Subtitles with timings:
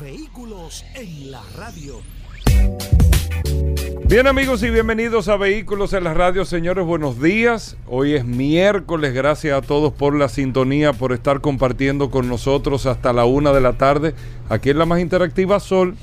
[0.00, 2.00] Vehículos en la radio.
[4.06, 7.76] Bien amigos y bienvenidos a Vehículos en la radio, señores, buenos días.
[7.86, 13.12] Hoy es miércoles, gracias a todos por la sintonía, por estar compartiendo con nosotros hasta
[13.12, 14.14] la una de la tarde.
[14.48, 15.94] Aquí en la más interactiva Sol,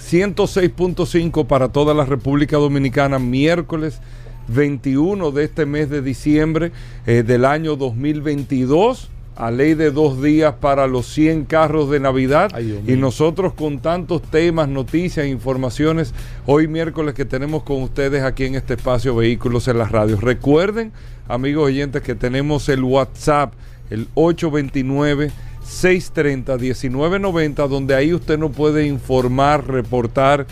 [0.00, 4.00] 106.5 para toda la República Dominicana, miércoles
[4.48, 6.72] 21 de este mes de diciembre
[7.06, 12.50] eh, del año 2022 a ley de dos días para los 100 carros de Navidad.
[12.58, 16.14] y nosotros con tantos temas, noticias, informaciones,
[16.46, 20.22] hoy miércoles que tenemos con ustedes aquí en este espacio Vehículos en las Radios.
[20.22, 20.92] Recuerden,
[21.28, 23.54] amigos oyentes, que tenemos el WhatsApp,
[23.90, 25.32] el 829.
[25.64, 30.46] 630-1990, donde ahí usted nos puede informar, reportar,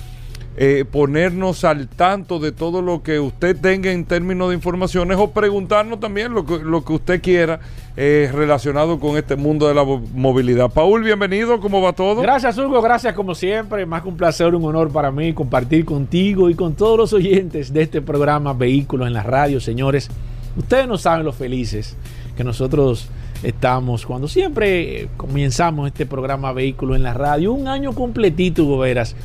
[0.55, 5.31] eh, ponernos al tanto de todo lo que usted tenga en términos de informaciones o
[5.31, 7.61] preguntarnos también lo que, lo que usted quiera
[7.97, 10.70] eh, relacionado con este mundo de la movilidad.
[10.70, 12.20] Paul, bienvenido, ¿cómo va todo?
[12.20, 13.86] Gracias, Hugo, gracias como siempre.
[13.86, 17.72] Más que un placer, un honor para mí compartir contigo y con todos los oyentes
[17.72, 20.11] de este programa Vehículos en la Radio, señores.
[20.56, 21.97] Ustedes no saben lo felices
[22.37, 23.09] que nosotros
[23.42, 27.55] estamos cuando siempre eh, comenzamos este programa Vehículos en la Radio.
[27.55, 29.16] Un año completito, Hugo Veras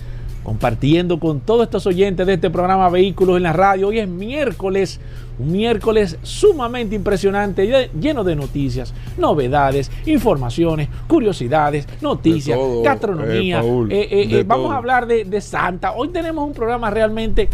[0.47, 3.89] compartiendo con todos estos oyentes de este programa Vehículos en la Radio.
[3.89, 4.97] Hoy es miércoles,
[5.39, 13.59] un miércoles sumamente impresionante, lleno de noticias, novedades, informaciones, curiosidades, noticias, gastronomía.
[13.59, 15.91] Eh, eh, eh, vamos a hablar de, Santa.
[15.91, 17.49] Hoy tenemos un programa realmente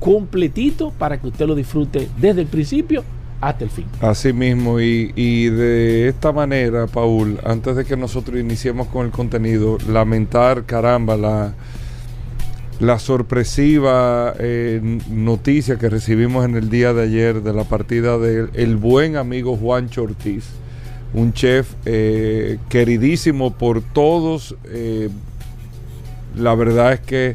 [0.00, 3.04] completito para que usted lo disfrute desde el principio
[3.40, 3.86] hasta el fin.
[4.00, 9.12] Así mismo, y, y, de esta manera, Paul, antes de que nosotros iniciemos con el
[9.12, 11.54] contenido, lamentar, caramba, la,
[12.80, 18.76] la sorpresiva eh, noticia que recibimos en el día de ayer de la partida del
[18.76, 20.44] buen amigo Juan Ortiz,
[21.12, 24.56] un chef eh, queridísimo por todos.
[24.66, 25.08] Eh,
[26.36, 27.34] la verdad es que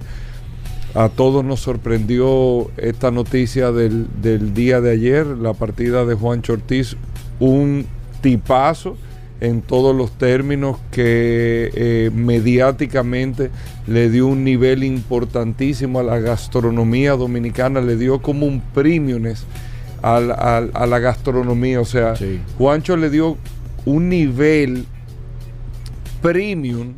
[0.94, 6.42] a todos nos sorprendió esta noticia del, del día de ayer, la partida de Juan
[6.50, 6.98] Ortiz,
[7.40, 7.86] un
[8.22, 8.98] tipazo
[9.42, 13.52] en todos los términos que eh, mediáticamente
[13.88, 19.24] le dio un nivel importantísimo a la gastronomía dominicana, le dio como un premium
[20.02, 22.14] a, la gastronomía, o sea,
[22.58, 23.38] Juancho le dio
[23.86, 24.86] un nivel
[26.22, 26.94] premium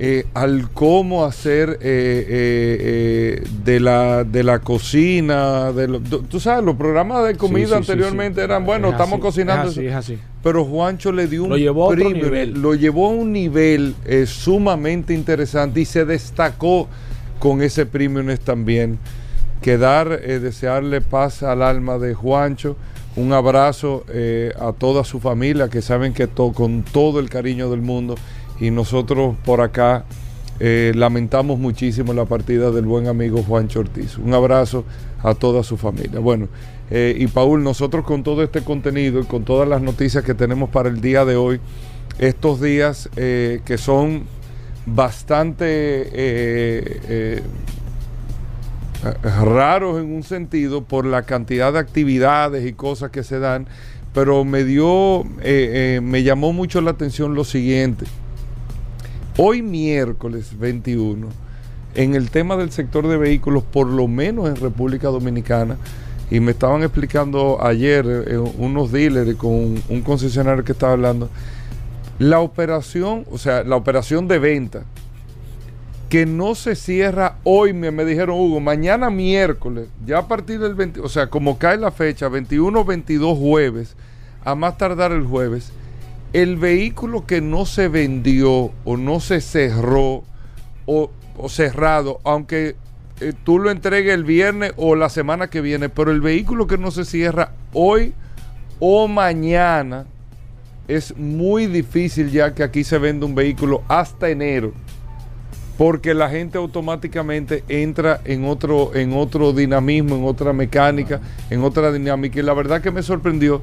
[0.00, 5.88] eh, al cómo hacer eh, eh, de, la, de la cocina, de
[6.30, 9.68] tú sabes, los programas de comida anteriormente eran, bueno, estamos cocinando.
[9.68, 12.62] Es así, Pero Juancho le dio un lo llevó, nivel.
[12.62, 16.86] lo llevó a un nivel sumamente interesante y se destacó
[17.40, 19.00] con ese premium también.
[19.62, 22.76] Quedar, desearle paz al alma de Juancho
[23.16, 24.04] un abrazo
[24.60, 28.14] a toda su familia que saben que con todo el cariño del mundo
[28.60, 30.04] y nosotros por acá
[30.60, 34.18] eh, lamentamos muchísimo la partida del buen amigo Juan Ortiz.
[34.18, 34.84] Un abrazo
[35.22, 36.18] a toda su familia.
[36.18, 36.48] Bueno,
[36.90, 40.70] eh, y Paul, nosotros con todo este contenido y con todas las noticias que tenemos
[40.70, 41.60] para el día de hoy,
[42.18, 44.24] estos días eh, que son
[44.86, 46.10] bastante
[49.22, 53.68] raros en un sentido por la cantidad de actividades y cosas que se dan,
[54.12, 58.06] pero me dio, me llamó mucho la atención lo siguiente.
[59.40, 61.28] Hoy miércoles 21,
[61.94, 65.76] en el tema del sector de vehículos, por lo menos en República Dominicana,
[66.28, 71.30] y me estaban explicando ayer eh, unos dealers con un concesionario que estaba hablando,
[72.18, 74.82] la operación, o sea, la operación de venta,
[76.08, 80.74] que no se cierra hoy, me, me, dijeron Hugo, mañana miércoles, ya a partir del
[80.74, 83.94] 20, o sea, como cae la fecha, 21, 22 jueves,
[84.44, 85.70] a más tardar el jueves,
[86.32, 90.24] el vehículo que no se vendió o no se cerró
[90.86, 91.10] o,
[91.48, 92.76] cerrado, aunque
[93.20, 96.78] eh, tú lo entregues el viernes o la semana que viene, pero el vehículo que
[96.78, 98.12] no se cierra hoy
[98.80, 100.06] o mañana,
[100.88, 104.72] es muy difícil ya que aquí se vende un vehículo hasta enero
[105.78, 111.20] porque la gente automáticamente entra en otro, en otro dinamismo, en otra mecánica,
[111.50, 112.40] en otra dinámica.
[112.40, 113.62] Y la verdad que me sorprendió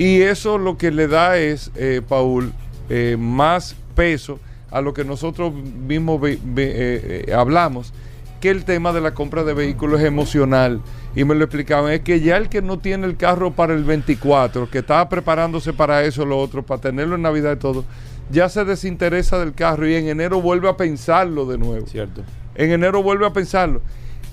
[0.00, 2.52] y eso lo que le da es, eh, Paul,
[2.88, 7.92] eh, más peso a lo que nosotros mismos ve- ve- eh, eh, hablamos,
[8.40, 10.80] que el tema de la compra de vehículos es emocional.
[11.14, 13.84] Y me lo explicaban, es que ya el que no tiene el carro para el
[13.84, 17.84] 24, que estaba preparándose para eso, lo otro, para tenerlo en Navidad y todo,
[18.30, 21.86] ya se desinteresa del carro y en enero vuelve a pensarlo de nuevo.
[21.86, 22.22] Cierto.
[22.54, 23.82] En enero vuelve a pensarlo.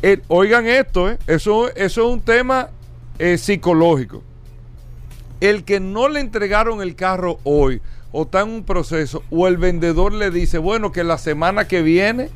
[0.01, 1.17] El- oigan esto, ¿eh?
[1.27, 2.69] eso, eso es un tema
[3.19, 4.23] eh, psicológico.
[5.39, 7.81] El que no le entregaron el carro hoy
[8.11, 11.81] o está en un proceso o el vendedor le dice, bueno, que la semana que
[11.81, 12.29] viene,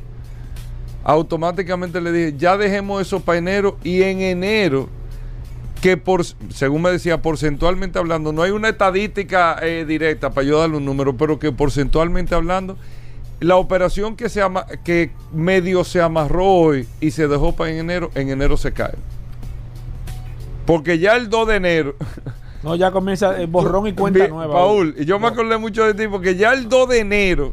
[1.04, 4.88] automáticamente le dije, ya dejemos eso para enero y en enero,
[5.80, 10.60] que por, según me decía, porcentualmente hablando, no hay una estadística eh, directa para yo
[10.60, 12.76] darle un número, pero que porcentualmente hablando,
[13.40, 14.42] la operación que, se
[14.84, 18.94] que medio se amarró hoy y se dejó para en enero, en enero se cae.
[20.64, 21.96] Porque ya el 2 de enero,
[22.62, 24.54] No, ya comienza el borrón y cuenta nueva.
[24.54, 27.52] Paul, y yo me acordé mucho de ti porque ya el 2 de enero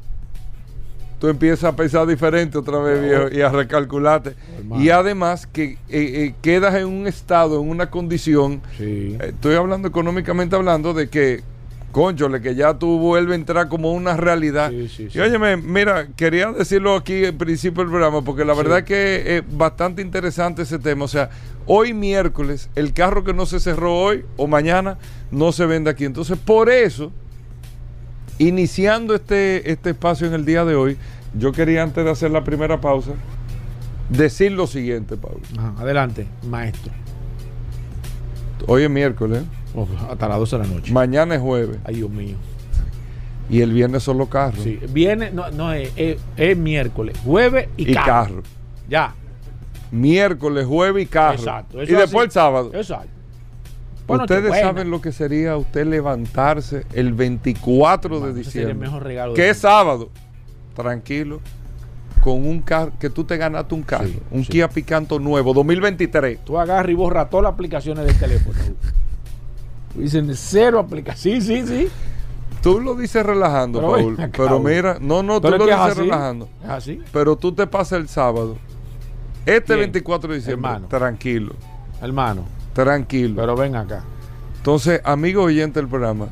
[1.20, 4.36] tú empiezas a pensar diferente otra vez, viejo, y a recalcularte.
[4.58, 4.82] Hermano.
[4.82, 9.18] Y además que eh, eh, quedas en un estado, en una condición, Sí.
[9.20, 11.42] eh, estoy hablando económicamente hablando de que,
[11.92, 14.70] conchole, que ya tú vuelves a entrar como una realidad.
[14.70, 15.08] Sí, sí.
[15.14, 19.58] Y óyeme, mira, quería decirlo aquí al principio del programa, porque la verdad que es
[19.58, 21.04] bastante interesante ese tema.
[21.04, 21.30] O sea,
[21.72, 24.98] hoy miércoles, el carro que no se cerró hoy o mañana
[25.30, 26.04] no se vende aquí.
[26.06, 27.12] Entonces, por eso,
[28.40, 30.98] iniciando este, este espacio en el día de hoy,
[31.38, 33.12] yo quería antes de hacer la primera pausa,
[34.10, 35.42] decir lo siguiente, Pablo.
[35.58, 36.92] Ajá, adelante, maestro.
[38.68, 39.44] Hoy es miércoles.
[39.76, 40.92] Uf, hasta las 12 de la noche.
[40.92, 42.36] mañana es jueves Ay, Dios mío.
[43.52, 44.80] y el viernes son los carros Sí.
[44.90, 48.06] Viene, no, no es, es- es miércoles, jueves y, y carro.
[48.08, 48.44] carro.
[48.90, 49.14] Ya.
[49.92, 51.36] Miércoles, jueves y carro.
[51.36, 51.82] Exacto.
[51.84, 52.26] y después así.
[52.26, 52.72] el sábado.
[52.74, 53.10] Exacto.
[54.08, 59.34] Ustedes saben lo que sería usted levantarse el 24 Hermano, de el diciembre, mejor regalo
[59.36, 60.10] que es sábado,
[60.76, 61.40] tranquilo,
[62.24, 64.50] con un carro, que tú te ganaste un carro, Sí, un sí.
[64.52, 66.40] Kia Picanto nuevo, 2023.
[66.44, 68.58] Tú agarras y borras todas las aplicaciones del teléfono.
[69.96, 71.44] Dicen cero aplicaciones.
[71.46, 71.88] Sí, sí, sí.
[72.62, 76.00] Tú lo dices relajando, Pero Paul, pero mira, no, no, tú lo dices así.
[76.02, 77.00] relajando, Es así.
[77.14, 78.58] pero tú te pasas el sábado,
[79.46, 80.88] este Bien, 24 de diciembre, hermano.
[80.88, 81.54] tranquilo,
[82.02, 82.46] Hermano.
[82.74, 83.36] tranquilo.
[83.38, 84.04] Pero ven acá.
[84.58, 86.28] Entonces, amigos oyentes del programa,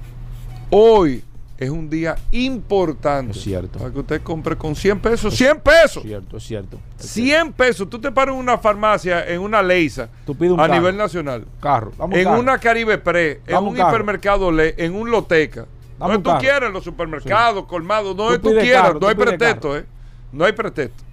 [0.69, 1.24] hoy
[1.57, 3.31] es un día importante.
[3.31, 3.80] Es cierto.
[3.80, 5.33] Para que usted compre con 100 pesos.
[5.36, 5.98] 100 pesos.
[6.04, 6.80] Es cierto, es cierto.
[7.00, 7.89] Es 100 pesos.
[7.89, 10.75] Tú te paras en una farmacia, en una Leisa, Tú pides un a carro.
[10.80, 11.45] nivel nacional.
[11.59, 11.92] Carro.
[11.98, 12.39] Vamos En carro.
[12.39, 13.89] una Caribe Pre, en un carro.
[13.89, 15.65] hipermercado Le, en un Loteca.
[16.00, 19.15] No un tú quieras, en los supermercados, colmados, no Tú es tú quieras, no hay
[19.15, 19.75] pretexto.
[19.77, 19.86] ¿eh?
[20.31, 21.04] No hay pretexto.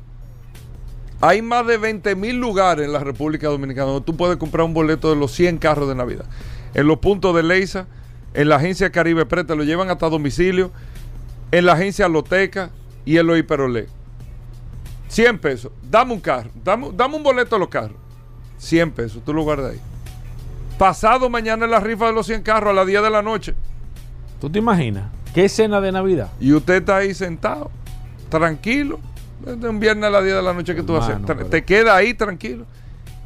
[1.26, 4.74] Hay más de 20 mil lugares en la República Dominicana donde tú puedes comprar un
[4.74, 6.26] boleto de los 100 carros de Navidad.
[6.74, 7.86] En los puntos de Leisa,
[8.34, 10.70] en la agencia Caribe Pre, te lo llevan hasta domicilio,
[11.50, 12.68] en la agencia Loteca
[13.06, 13.86] y en los Hiperolé.
[15.08, 15.72] 100 pesos.
[15.90, 17.96] Dame un carro, dame, dame un boleto de los carros.
[18.58, 19.80] 100 pesos, tú lo guardas ahí.
[20.76, 23.54] Pasado mañana es la rifa de los 100 carros a las 10 de la noche.
[24.42, 25.04] ¿Tú te imaginas?
[25.34, 26.28] ¿Qué escena de Navidad?
[26.38, 27.70] Y usted está ahí sentado,
[28.28, 29.00] tranquilo.
[29.44, 31.10] Desde un viernes a las 10 de la noche que tú haces.
[31.10, 32.64] Hermano, Tra- pero- Te queda ahí tranquilo.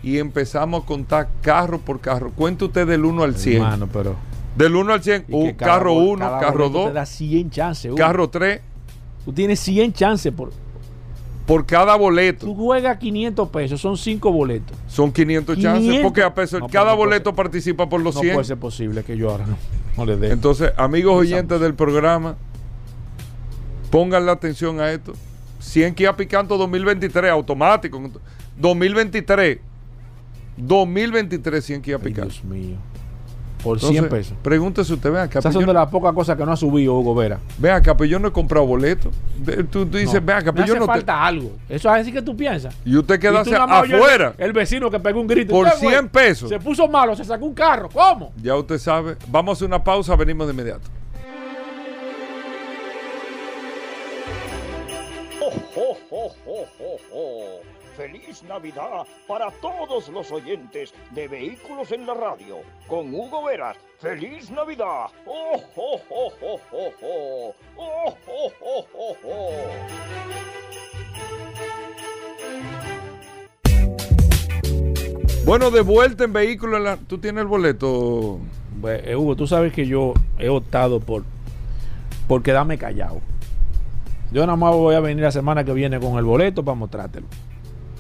[0.03, 2.31] Y empezamos a contar carro por carro.
[2.35, 3.57] Cuente usted del 1 al 100.
[3.63, 4.15] Hermano, pero.
[4.57, 5.25] Del 1 al 100.
[5.29, 7.87] y un que cada carro bol- 1, cada carro boleto 2, Te da 100 chances.
[7.91, 7.97] Hugo.
[7.97, 8.61] carro 3.
[9.25, 10.33] Tú tienes 100 chances.
[10.33, 10.51] Por,
[11.47, 12.47] Por cada boleto.
[12.47, 14.77] tú juegas 500 pesos, son 5 boletos.
[14.87, 15.81] Son 500 chances.
[15.83, 16.03] 500.
[16.09, 17.37] Porque a peso, No, cada no boleto ser.
[17.37, 18.35] participa por los No 100.
[18.35, 19.57] puede ser posible que yo ahora no,
[19.97, 20.31] no le dé.
[20.33, 22.37] Entonces, amigos oyentes del programa,
[23.91, 25.13] pongan la atención a esto.
[25.59, 28.01] 100 Kia Picanto 2023, automático.
[28.57, 29.59] 2023.
[30.57, 32.31] 2023 100 Kia Picanto.
[32.33, 32.77] Dios mío.
[33.63, 34.35] Por Entonces, 100 pesos.
[34.41, 35.41] Pregúntese usted, ven acá.
[35.41, 37.41] Esas son de las pocas cosas que no ha subido Hugo Vera.
[37.59, 39.11] ven acá, pues yo no he comprado boleto.
[39.37, 41.51] De- Tú, tú dices, ven acá, me yo no te- falta algo.
[41.69, 42.73] Eso es así que tú piensas.
[42.85, 45.27] Y usted Y queda tú nada más oyes el- afuera El, vecino que pegó un
[45.27, 45.53] grito.
[45.53, 45.89] por ¿Qué fue?
[45.91, 46.49] 100 pesos.
[46.49, 47.89] Se puso malo, se sacó un carro.
[47.93, 48.33] ¿Cómo?
[48.41, 49.17] Ya usted sabe.
[49.29, 50.89] Vamos a hacer una pausa, venimos de inmediato.
[56.11, 57.61] Oh, oh, oh, oh, oh!
[57.97, 62.59] ¡Feliz Navidad para todos los oyentes de Vehículos en la Radio!
[62.87, 63.77] Con Hugo Veras.
[63.99, 65.07] ¡Feliz Navidad!
[65.27, 67.55] ¡Oh, oh, oh, oh, oh, oh!
[67.77, 69.55] ¡Oh, oh, oh, oh, oh!
[75.45, 76.77] Bueno, de vuelta en vehículo.
[76.77, 78.39] en la- ¿Tú tienes el boleto?
[78.85, 81.25] Eh, Hugo, tú sabes que yo he optado por,
[82.29, 83.21] por quedarme callado.
[84.31, 87.27] Yo nada más voy a venir la semana que viene con el boleto para mostrártelo.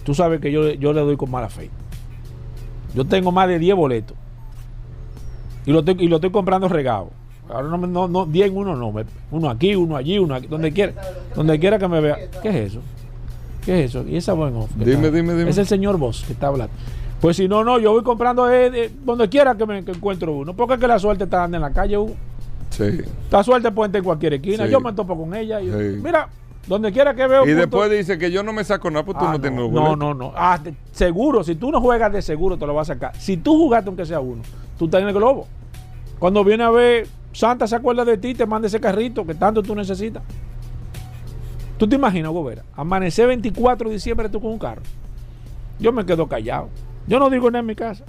[0.05, 1.71] Tú sabes que yo, yo le doy con mala fe.
[2.95, 4.17] Yo tengo más de 10 boletos.
[5.67, 7.11] Y lo estoy, y lo estoy comprando regado.
[7.49, 8.93] Ahora no, no, no 10 en uno no.
[9.31, 10.47] Uno aquí, uno allí, uno aquí.
[10.47, 10.93] Donde quiera,
[11.35, 12.17] donde quiera que me vea.
[12.43, 12.81] ¿Qué es eso?
[13.65, 14.07] ¿Qué es eso?
[14.07, 14.71] Y esa buen off.
[14.79, 15.51] que Dime, dime, dime.
[15.51, 16.73] Es el señor Boss que está hablando.
[17.21, 20.33] Pues si no, no, yo voy comprando eh, eh, donde quiera que me que encuentro
[20.33, 20.55] uno.
[20.55, 22.15] Porque es que la suerte está dando en la calle, Hugo.
[22.71, 23.01] Sí.
[23.31, 24.67] La suerte puede estar en cualquier esquina.
[24.67, 24.71] Sí.
[24.73, 25.61] Yo me topo con ella.
[25.61, 26.01] y yo- Sí.
[26.03, 26.29] Mira,
[26.67, 27.43] donde quiera que veo.
[27.45, 29.59] Y punto- después dice que yo no me saco nada, pues tú Ah, no, tienes
[29.61, 30.33] los no, no, no.
[30.37, 30.59] Ah,
[30.93, 33.17] seguro, si tú no juegas de seguro, te lo vas a sacar.
[33.17, 34.43] Si tú jugaste aunque sea uno,
[34.79, 35.47] tú estás en el globo.
[36.19, 39.63] Cuando viene a ver, Santa se acuerda de ti, te manda ese carrito que tanto
[39.63, 40.23] tú necesitas.
[41.79, 42.65] ¿Tú te imaginas, Gobera?
[42.75, 44.83] Amanecer 24 de diciembre tú con un carro.
[45.79, 46.69] Yo me quedo callado.
[47.07, 48.05] Yo no digo nada en mi casa.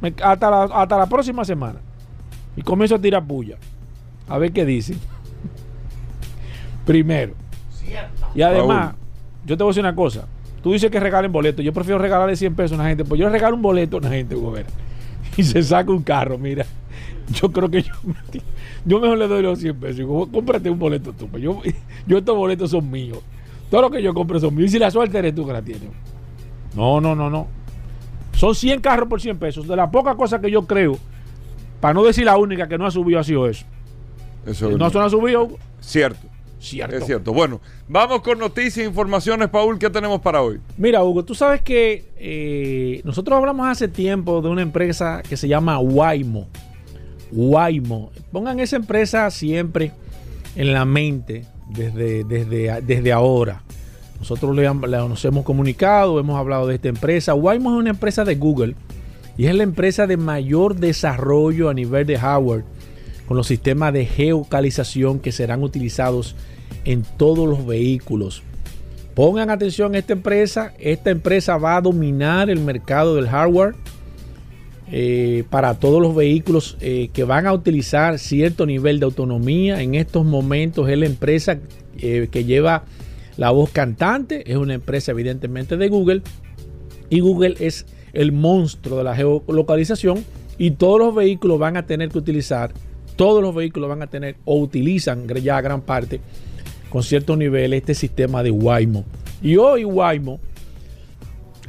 [0.00, 1.80] Me- hasta, la, hasta la próxima semana.
[2.58, 3.56] Y comienzo a tirar puya.
[4.26, 4.98] A ver qué dicen.
[6.84, 7.34] Primero.
[8.34, 8.94] Y además, Raúl.
[9.46, 10.26] yo te voy a decir una cosa.
[10.60, 11.64] Tú dices que regalen boletos.
[11.64, 13.04] Yo prefiero regalarle 100 pesos a una gente.
[13.04, 14.68] Pues yo le regalo un boleto a una gente, Gobera.
[15.36, 16.66] Y se saca un carro, mira.
[17.32, 17.92] Yo creo que yo,
[18.84, 19.98] yo mejor le doy los 100 pesos.
[19.98, 21.28] Digo, cómprate un boleto tú.
[21.28, 21.62] pues yo,
[22.08, 23.18] yo estos boletos son míos.
[23.70, 24.70] Todo lo que yo compre son míos.
[24.70, 25.90] Y si la suerte eres tú que la tienes.
[26.74, 27.46] No, no, no, no.
[28.32, 29.68] Son 100 carros por 100 pesos.
[29.68, 30.98] De la poca cosa que yo creo,
[31.80, 33.64] para no decir la única que no ha subido ha sido eso.
[34.46, 35.48] Eso No ha subido?
[35.80, 36.26] Cierto,
[36.58, 36.96] cierto.
[36.96, 37.32] es cierto.
[37.32, 39.78] Bueno, vamos con noticias e informaciones, Paul.
[39.78, 40.58] ¿Qué tenemos para hoy?
[40.76, 45.46] Mira, Hugo, tú sabes que eh, nosotros hablamos hace tiempo de una empresa que se
[45.48, 46.48] llama Waymo.
[47.32, 48.10] Waymo.
[48.32, 49.92] Pongan esa empresa siempre
[50.56, 53.62] en la mente desde, desde, desde ahora.
[54.18, 57.34] Nosotros le, le- nos hemos comunicado, hemos hablado de esta empresa.
[57.34, 58.74] Waymo es una empresa de Google
[59.38, 62.64] y es la empresa de mayor desarrollo a nivel de hardware
[63.26, 66.34] con los sistemas de geocalización que serán utilizados
[66.84, 68.42] en todos los vehículos.
[69.14, 70.72] Pongan atención a esta empresa.
[70.78, 73.74] Esta empresa va a dominar el mercado del hardware
[74.90, 79.82] eh, para todos los vehículos eh, que van a utilizar cierto nivel de autonomía.
[79.82, 81.58] En estos momentos es la empresa
[81.98, 82.84] eh, que lleva
[83.36, 84.50] la voz cantante.
[84.50, 86.22] Es una empresa evidentemente de Google.
[87.10, 90.24] Y Google es el monstruo de la geolocalización.
[90.58, 92.72] Y todos los vehículos van a tener que utilizar,
[93.16, 96.20] todos los vehículos van a tener o utilizan ya gran parte
[96.90, 99.04] con cierto nivel este sistema de Waymo.
[99.42, 100.40] Y hoy Waymo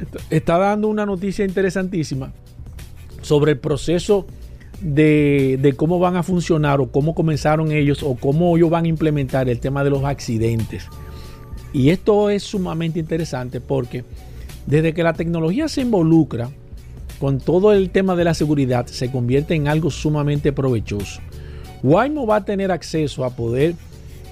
[0.00, 2.32] está- está dando una noticia interesantísima
[3.22, 4.26] sobre el proceso
[4.80, 8.88] de, de cómo van a funcionar o cómo comenzaron ellos o cómo ellos van a
[8.88, 10.86] implementar el tema de los accidentes.
[11.72, 14.04] Y esto es sumamente interesante porque
[14.66, 16.50] desde que la tecnología se involucra
[17.18, 21.20] con todo el tema de la seguridad, se convierte en algo sumamente provechoso.
[21.82, 23.74] Waymo va a tener acceso a poder,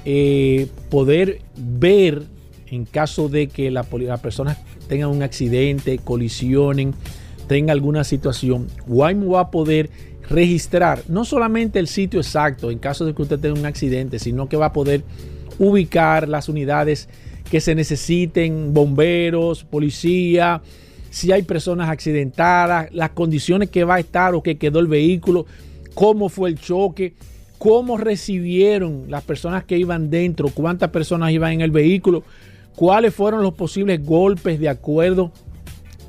[0.05, 2.23] eh, poder ver
[2.71, 4.59] en caso de que la, las personas
[4.89, 6.95] tengan un accidente, colisionen,
[7.47, 8.69] tenga alguna situación.
[8.87, 9.91] Waymo va a poder
[10.29, 14.49] registrar no solamente el sitio exacto en caso de que usted tenga un accidente, sino
[14.49, 15.03] que va a poder
[15.59, 17.09] ubicar las unidades
[17.51, 20.63] que se necesiten, bomberos, policía,
[21.11, 25.47] si hay personas accidentadas, las condiciones que va a estar o que quedó el vehículo,
[25.95, 27.15] cómo fue el choque,
[27.59, 32.23] cómo recibieron las personas que iban dentro, cuántas personas iban en el vehículo,
[32.77, 35.33] cuáles fueron los posibles golpes de acuerdo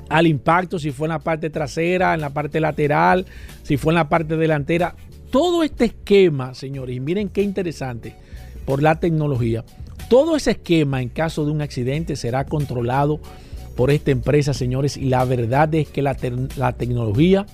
[0.08, 3.26] al impacto, si fue en la parte trasera, en la parte lateral,
[3.62, 4.94] si fue en la parte delantera.
[5.30, 8.14] Todo este esquema, señores, y miren qué interesante,
[8.66, 9.64] por la tecnología,
[10.10, 13.20] todo ese esquema en caso de un accidente será controlado
[13.76, 17.46] por esta empresa, señores, y la verdad es que la, te- la tecnología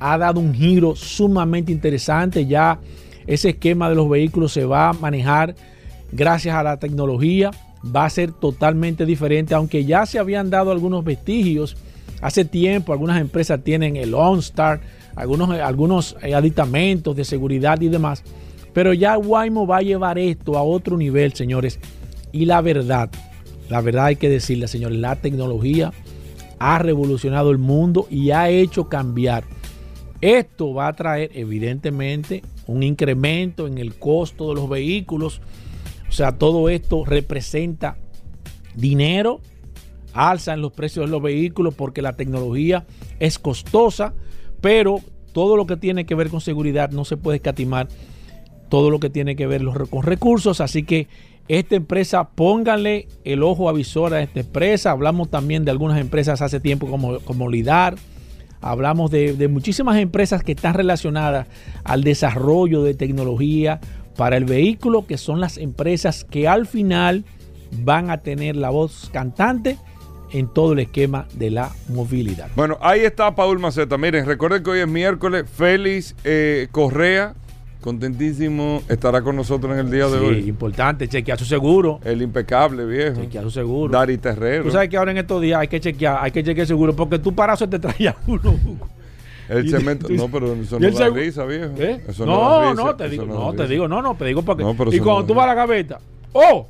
[0.00, 2.44] ha dado un giro sumamente interesante.
[2.46, 2.80] Ya
[3.26, 5.54] ese esquema de los vehículos se va a manejar
[6.10, 7.52] gracias a la tecnología.
[7.84, 11.76] Va a ser totalmente diferente, aunque ya se habían dado algunos vestigios.
[12.20, 14.80] Hace tiempo algunas empresas tienen el OnStar,
[15.16, 18.24] algunos, algunos eh, aditamentos de seguridad y demás.
[18.72, 21.78] Pero ya Waymo va a llevar esto a otro nivel, señores.
[22.32, 23.10] Y la verdad,
[23.68, 25.92] la verdad hay que decirle, señores, la tecnología
[26.58, 29.44] ha revolucionado el mundo y ha hecho cambiar.
[30.20, 35.40] Esto va a traer, evidentemente, un incremento en el costo de los vehículos.
[36.08, 37.96] O sea, todo esto representa
[38.74, 39.40] dinero,
[40.12, 42.86] alza en los precios de los vehículos porque la tecnología
[43.18, 44.14] es costosa,
[44.60, 45.00] pero
[45.32, 47.88] todo lo que tiene que ver con seguridad no se puede escatimar,
[48.72, 51.06] todo lo que tiene que ver los- con recursos, así que
[51.46, 56.58] esta empresa, pónganle el ojo avisor a esta empresa, hablamos también de algunas empresas hace
[56.58, 57.96] tiempo como, como Lidar,
[58.62, 61.48] hablamos de, muchísimas empresas que están relacionadas
[61.84, 63.78] al desarrollo de tecnología
[64.16, 67.26] para el vehículo, que son las empresas que al final
[67.84, 69.76] van a tener la voz cantante
[70.32, 72.48] en todo el esquema de la movilidad.
[72.56, 73.98] Bueno, ahí está Paul Maceta.
[73.98, 75.44] Miren, recuerden que hoy es miércoles.
[75.54, 77.34] Félix eh, Correa
[77.82, 78.82] Contentísimo.
[78.88, 80.48] Estará con nosotros en el día de Sí, hoy.
[80.48, 82.00] importante, chequear su seguro.
[82.04, 83.20] El impecable, viejo.
[83.20, 83.92] Chequear su seguro.
[83.92, 84.64] Dari Terrero.
[84.64, 86.96] Tú sabes que ahora en estos días hay que chequear, hay que chequear el seguro
[86.96, 88.54] porque tú para eso te traía uno.
[89.48, 90.08] El cemento.
[90.08, 91.72] No, pero eso no da risa, viejo.
[91.76, 92.00] ¿Eh?
[92.08, 94.42] Eso no, da risa, no, te digo, da no, te digo, no, no, te digo
[94.42, 94.62] porque.
[94.62, 95.98] No, y cuando no tú vas a la gaveta,
[96.32, 96.68] ¡oh!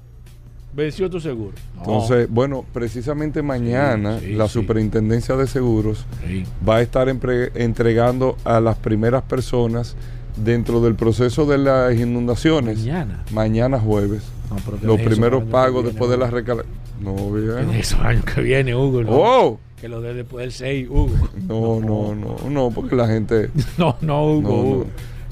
[0.75, 1.53] Venció tu seguro.
[1.77, 1.81] No.
[1.83, 4.55] Entonces, bueno, precisamente mañana sí, la sí.
[4.55, 6.45] Superintendencia de Seguros Sí.
[6.67, 9.95] va a estar empre- entregando a las primeras personas
[10.37, 12.79] dentro del proceso de las inundaciones.
[12.79, 13.23] Mañana.
[13.33, 14.23] Mañana jueves.
[14.51, 16.63] No, Los primeros pagos después de viene, la recala...
[17.01, 17.17] No.
[17.17, 17.55] Que viejo.
[17.57, 19.03] deje eso año que viene, Hugo.
[19.03, 19.61] No, ¡Oh!
[19.81, 21.11] Que lo dé después del 6, Hugo.
[21.49, 23.51] No, no, no, no, porque la gente...
[23.79, 24.43] No, no, Hugo.
[24.43, 24.55] No.
[24.55, 24.87] Hugo.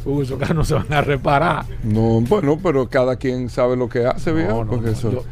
[0.05, 1.67] Hugo, esos carros no se van a reparar.
[1.85, 4.65] No, bueno, pero cada quien sabe lo que hace, viejo.
[4.67, 5.13] Porque eso...
[5.13, 5.25] Yo-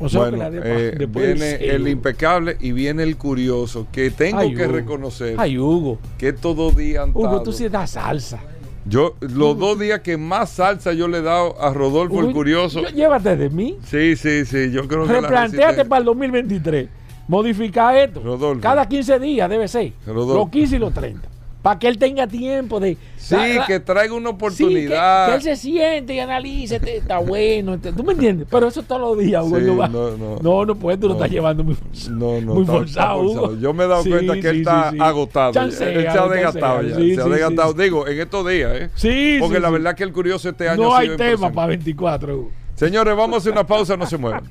[0.00, 0.60] o sea, bueno, de-
[1.00, 4.72] eh, viene el impecable y viene el curioso, que tengo Ay, que Hugo.
[4.72, 5.98] reconocer Ay, Hugo.
[6.18, 8.40] que todo día han Hugo, tú sí das salsa.
[8.84, 12.82] Yo, los dos días que más salsa yo le he dado a Rodolfo el Curioso.
[12.82, 13.76] yo- Llévate de mí.
[13.84, 14.70] Sí, sí, sí.
[14.72, 16.88] Yo creo que la Replanteate para el 2023.
[17.28, 18.20] Modificar esto.
[18.20, 18.60] Rodolfo.
[18.60, 19.92] Cada 15 días debe ser.
[20.06, 20.34] Rodolfo.
[20.34, 21.28] Los 15 y los 30.
[21.62, 22.96] Para que él tenga tiempo de.
[23.16, 25.28] Sí, la- la- que traiga una Sí, que, oportunidad.
[25.28, 26.80] que él se siente y analice.
[26.84, 27.78] Está bueno.
[27.78, 28.48] ¿Tú me entiendes?
[28.50, 29.58] Pero eso todos los días, Hugo.
[29.60, 30.38] Sí, no, no, no.
[30.42, 30.98] no, no puedes.
[30.98, 31.76] Tú lo estás llevando muy,
[32.10, 33.60] No, no, muy está- forzado, está.
[33.60, 35.52] Yo me he dado Sí, cuenta que él está agotado.
[35.52, 36.94] Chancea, él se ha desgastado ya.
[36.96, 37.72] se ha desgastado.
[37.74, 38.90] Digo, en estos días, ¿eh?
[38.96, 42.36] Sí, Porque la verdad que el curioso este año No ha hay tema para 24,
[42.38, 42.50] Hugo.
[42.74, 44.50] Señores, vamos a hacer una pausa, no se muevan.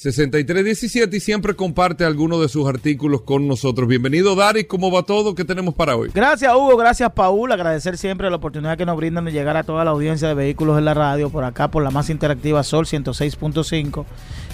[0.00, 3.88] 6317 y siempre comparte algunos de sus artículos con nosotros.
[3.88, 5.34] Bienvenido Daris, ¿cómo va todo?
[5.34, 6.08] ¿Qué tenemos para hoy?
[6.14, 9.84] Gracias Hugo, gracias Paul, agradecer siempre la oportunidad que nos brindan de llegar a toda
[9.84, 14.04] la audiencia de vehículos en la radio, por acá por la más interactiva Sol 106.5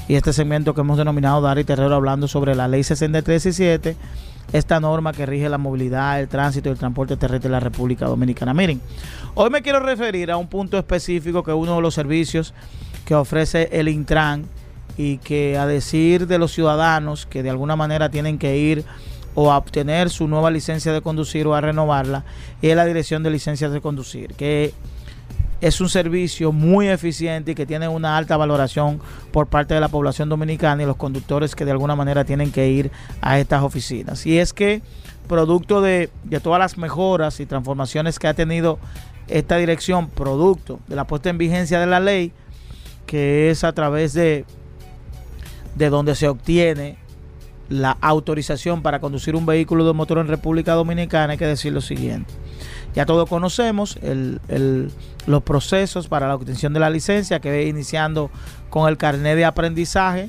[0.08, 3.96] y este segmento que hemos denominado Dar y Terrero hablando sobre la ley 6317,
[4.54, 8.06] esta norma que rige la movilidad, el tránsito y el transporte terrestre de la República
[8.06, 8.54] Dominicana.
[8.54, 8.80] Miren,
[9.34, 12.54] hoy me quiero referir a un punto específico que uno de los servicios
[13.04, 14.46] que ofrece el Intran
[14.96, 18.84] y que a decir de los ciudadanos que de alguna manera tienen que ir
[19.34, 22.24] o a obtener su nueva licencia de conducir o a renovarla
[22.62, 24.72] es la dirección de licencias de conducir, que
[25.60, 29.00] es un servicio muy eficiente y que tiene una alta valoración
[29.32, 32.68] por parte de la población dominicana y los conductores que de alguna manera tienen que
[32.68, 32.90] ir
[33.22, 34.26] a estas oficinas.
[34.26, 34.82] Y es que
[35.26, 38.78] producto de, de todas las mejoras y transformaciones que ha tenido
[39.26, 42.32] esta dirección, producto de la puesta en vigencia de la ley,
[43.06, 44.44] que es a través de
[45.74, 46.96] de donde se obtiene
[47.68, 51.80] la autorización para conducir un vehículo de motor en República Dominicana, hay que decir lo
[51.80, 52.32] siguiente.
[52.94, 54.90] Ya todos conocemos el- el-
[55.26, 58.30] los procesos para la obtención de la licencia, que ve iniciando
[58.70, 60.28] con el carnet de aprendizaje,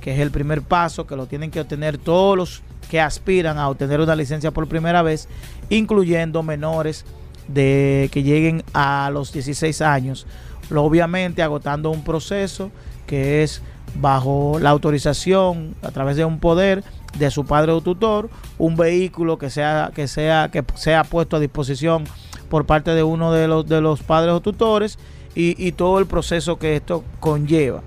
[0.00, 3.68] que es el primer paso, que lo tienen que obtener todos los que aspiran a
[3.68, 5.28] obtener una licencia por primera vez,
[5.68, 7.04] incluyendo menores
[7.46, 10.26] de que lleguen a los 16 años.
[10.74, 12.70] Obviamente agotando un proceso
[13.06, 13.62] que es
[13.94, 16.84] bajo la autorización a través de un poder
[17.18, 21.40] de su padre o tutor, un vehículo que sea que sea que sea puesto a
[21.40, 22.04] disposición
[22.48, 24.98] por parte de uno de los de los padres o tutores
[25.34, 27.82] y, y todo el proceso que esto conlleva.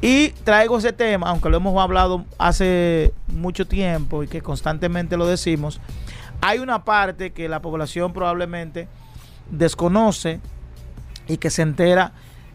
[0.00, 5.26] Y traigo ese tema, aunque lo hemos hablado hace mucho tiempo y que constantemente lo
[5.26, 5.80] decimos,
[6.40, 8.88] hay una parte que la población probablemente
[9.50, 10.40] desconoce
[11.26, 12.12] y que se entera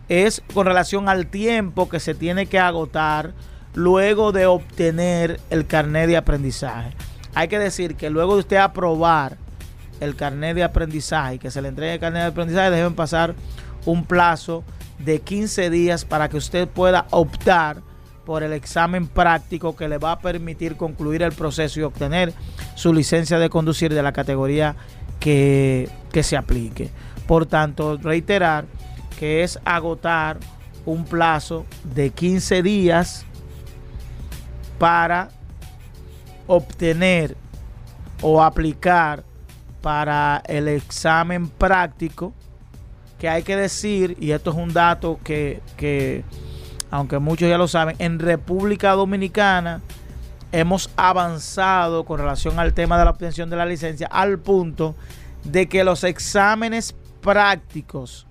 [0.10, 3.34] es con relación al tiempo que se tiene que agotar
[3.74, 6.92] luego de obtener el carnet de aprendizaje.
[7.34, 9.38] Hay que decir que luego de usted aprobar
[10.00, 13.36] el carnet de aprendizaje y que se le entregue el carnet de aprendizaje, deben pasar
[13.86, 14.64] un plazo
[15.00, 17.82] de 15 días para que usted pueda optar
[18.26, 22.34] por el examen práctico que le va a permitir concluir el proceso y obtener
[22.76, 24.76] su licencia de conducir de la categoría
[25.20, 26.90] que, que se aplique.
[27.28, 28.66] Por tanto, reiterar
[29.20, 30.38] que es agotar
[30.86, 33.26] un plazo de 15 días
[34.78, 35.30] para
[36.48, 37.38] obtener
[38.22, 39.24] o aplicar
[39.82, 42.34] para el examen práctico
[43.20, 46.26] que hay que decir, y esto es un dato que, que
[46.92, 49.82] aunque muchos ya lo saben, en República Dominicana
[50.52, 54.96] hemos avanzado con relación al tema de la obtención de la licencia al punto
[55.44, 58.28] de que los exámenes prácticos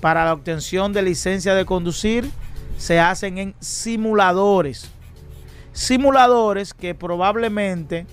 [0.00, 2.30] para la obtención de licencia de conducir
[2.76, 4.90] se hacen en simuladores.
[5.72, 8.06] simuladores que probablemente,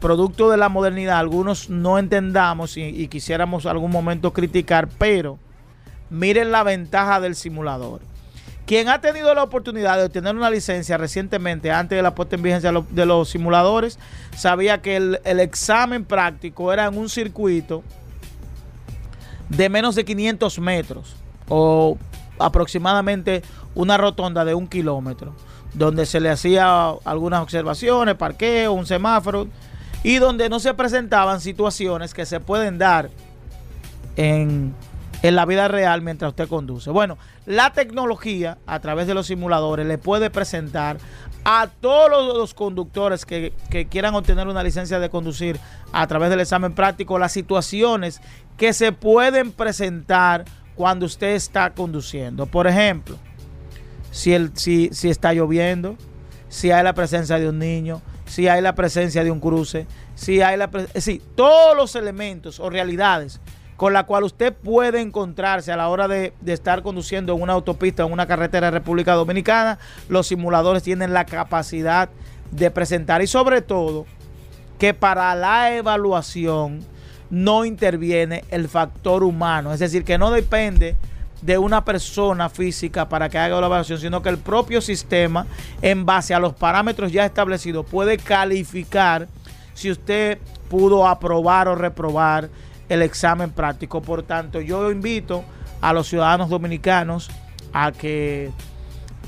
[0.00, 5.38] producto de la modernidad, algunos no entendamos y, y quisiéramos algún momento criticar, pero
[6.08, 8.00] miren la ventaja del simulador.
[8.66, 12.42] Quien ha tenido la oportunidad de obtener una licencia recientemente, antes de la puesta en
[12.42, 13.98] vigencia de los, simuladores,
[14.34, 17.82] sabía que el, el examen práctico era en un circuito
[19.48, 21.16] de menos de 500 metros
[21.48, 21.98] o
[22.38, 23.42] aproximadamente
[23.74, 25.34] una rotonda de un kilómetro,
[25.74, 29.48] donde se le hacía algunas observaciones, parqueo, un semáforo,
[30.02, 33.10] y donde no se presentaban situaciones que se pueden dar
[34.16, 34.74] en,
[35.22, 36.90] en la vida real mientras usted conduce.
[36.90, 40.98] Bueno, la tecnología a través de los simuladores le puede presentar
[41.44, 45.58] a todos los, conductores que, que, quieran obtener una licencia de conducir
[45.92, 48.20] a través del examen práctico las situaciones
[48.56, 52.46] que se pueden presentar cuando usted está conduciendo.
[52.46, 53.16] Por ejemplo,
[54.10, 55.96] si, el, si, si está lloviendo,
[56.48, 60.40] si hay la presencia de un niño, si hay la presencia de un cruce, si
[60.40, 60.70] hay la...
[60.72, 63.40] Es decir, todos los elementos o realidades
[63.76, 67.54] con la cual usted puede encontrarse a la hora de, de, estar conduciendo en una
[67.54, 72.08] autopista o en una carretera de República Dominicana, los simuladores tienen la capacidad
[72.52, 74.06] de presentar y sobre todo
[74.78, 76.84] que para la evaluación
[77.34, 80.96] no interviene el factor humano, es decir, que no depende
[81.42, 85.46] de una persona física para que haga la evaluación, sino que el propio sistema,
[85.82, 89.28] en base a los parámetros ya establecidos, puede calificar
[89.74, 90.38] si usted
[90.70, 92.48] pudo aprobar o reprobar
[92.88, 94.00] el examen práctico.
[94.00, 95.44] Por tanto, yo invito
[95.80, 97.30] a los ciudadanos dominicanos
[97.72, 98.50] a que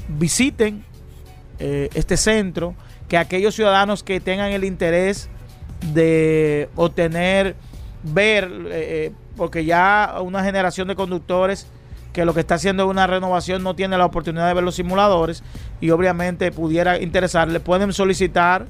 [0.09, 0.85] visiten
[1.59, 2.75] eh, este centro,
[3.09, 5.29] que aquellos ciudadanos que tengan el interés
[5.93, 7.57] de obtener,
[8.13, 11.67] ver, eh, porque ya una generación de conductores
[12.13, 14.77] que lo que está haciendo es una renovación no tiene la oportunidad de ver los
[14.77, 15.43] simuladores
[15.81, 18.67] y obviamente pudiera interesarle, pueden solicitar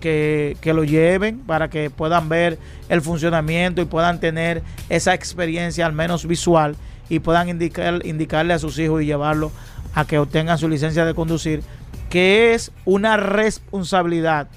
[0.00, 5.86] que, que, lo lleven para que puedan ver el funcionamiento y puedan tener esa experiencia
[5.86, 6.76] al menos visual
[7.08, 9.50] y puedan indicar, indicarle a sus hijos y llevarlo
[9.94, 11.62] a que obtengan su licencia de conducir,
[12.10, 14.48] que es una responsabilidad.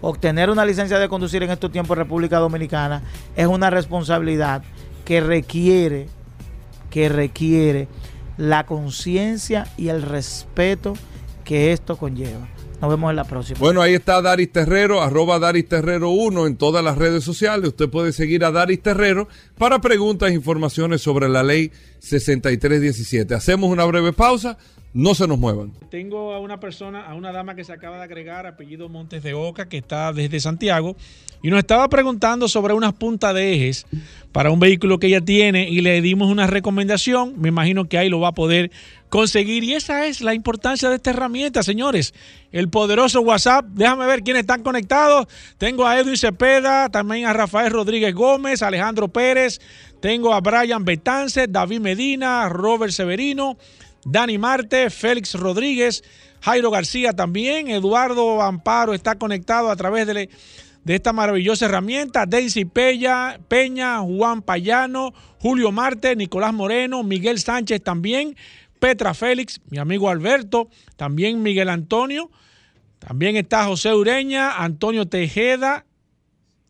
[0.00, 3.02] Obtener una licencia de conducir en estos tiempos en República Dominicana
[3.36, 4.62] es una responsabilidad
[5.04, 6.08] que requiere,
[6.90, 7.88] que requiere
[8.36, 10.94] la conciencia y el respeto
[11.44, 12.48] que esto conlleva.
[12.80, 13.58] Nos vemos en la próxima.
[13.58, 17.68] Bueno, ahí está Daris Terrero, arroba Daris Terrero 1 en todas las redes sociales.
[17.68, 23.34] Usted puede seguir a Daris Terrero para preguntas e informaciones sobre la ley 6317.
[23.34, 24.56] Hacemos una breve pausa.
[24.92, 25.72] No se nos muevan.
[25.88, 29.34] Tengo a una persona, a una dama que se acaba de agregar, apellido Montes de
[29.34, 30.96] Oca, que está desde Santiago,
[31.42, 33.86] y nos estaba preguntando sobre unas puntas de ejes
[34.32, 37.34] para un vehículo que ella tiene y le dimos una recomendación.
[37.40, 38.72] Me imagino que ahí lo va a poder
[39.08, 39.62] conseguir.
[39.62, 42.12] Y esa es la importancia de esta herramienta, señores.
[42.50, 43.66] El poderoso WhatsApp.
[43.70, 45.28] Déjame ver quiénes están conectados.
[45.56, 49.60] Tengo a Edwin Cepeda, también a Rafael Rodríguez Gómez, Alejandro Pérez.
[50.00, 53.56] Tengo a Brian Betance, David Medina, Robert Severino.
[54.04, 56.02] Dani Marte, Félix Rodríguez,
[56.40, 60.30] Jairo García también, Eduardo Amparo está conectado a través de,
[60.84, 67.82] de esta maravillosa herramienta, Daisy Peña, Peña, Juan Payano, Julio Marte, Nicolás Moreno, Miguel Sánchez
[67.82, 68.36] también,
[68.78, 72.30] Petra Félix, mi amigo Alberto, también Miguel Antonio,
[72.98, 75.84] también está José Ureña, Antonio Tejeda,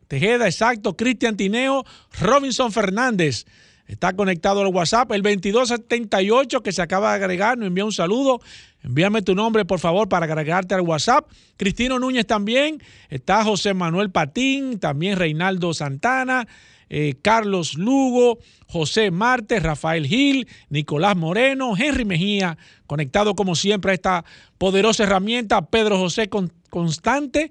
[0.09, 1.85] Tejeda, exacto, Cristian Tineo,
[2.21, 3.47] Robinson Fernández.
[3.91, 8.41] Está conectado al WhatsApp, el 2278 que se acaba de agregar, nos envía un saludo.
[8.85, 11.29] Envíame tu nombre, por favor, para agregarte al WhatsApp.
[11.57, 12.81] Cristino Núñez también.
[13.09, 16.47] Está José Manuel Patín, también Reinaldo Santana,
[16.89, 23.95] eh, Carlos Lugo, José Marte, Rafael Gil, Nicolás Moreno, Henry Mejía, conectado como siempre a
[23.95, 24.25] esta
[24.57, 25.67] poderosa herramienta.
[25.67, 26.31] Pedro José
[26.71, 27.51] Constante.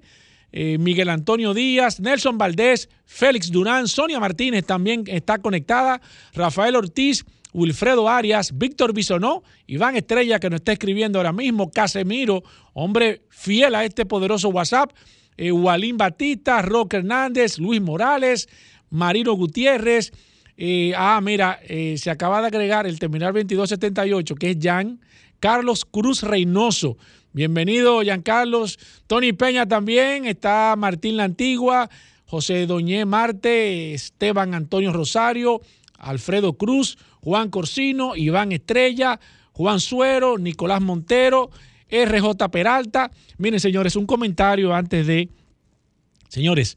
[0.52, 6.00] Eh, Miguel Antonio Díaz, Nelson Valdés, Félix Durán, Sonia Martínez también está conectada,
[6.34, 12.42] Rafael Ortiz, Wilfredo Arias, Víctor Bisonó, Iván Estrella que nos está escribiendo ahora mismo, Casemiro,
[12.72, 14.92] hombre fiel a este poderoso WhatsApp,
[15.36, 18.48] eh, Walín Batista, Roque Hernández, Luis Morales,
[18.90, 20.12] Marino Gutiérrez,
[20.62, 25.00] eh, ah, mira, eh, se acaba de agregar el terminal 2278 que es Jan
[25.40, 26.98] Carlos Cruz Reynoso.
[27.32, 28.76] Bienvenido, Giancarlos.
[29.06, 30.26] Tony Peña también.
[30.26, 31.88] Está Martín La Antigua,
[32.26, 35.60] José Doñé Marte, Esteban Antonio Rosario,
[35.96, 39.20] Alfredo Cruz, Juan Corsino, Iván Estrella,
[39.52, 41.50] Juan Suero, Nicolás Montero,
[41.88, 43.12] RJ Peralta.
[43.38, 45.28] Miren, señores, un comentario antes de.
[46.28, 46.76] Señores,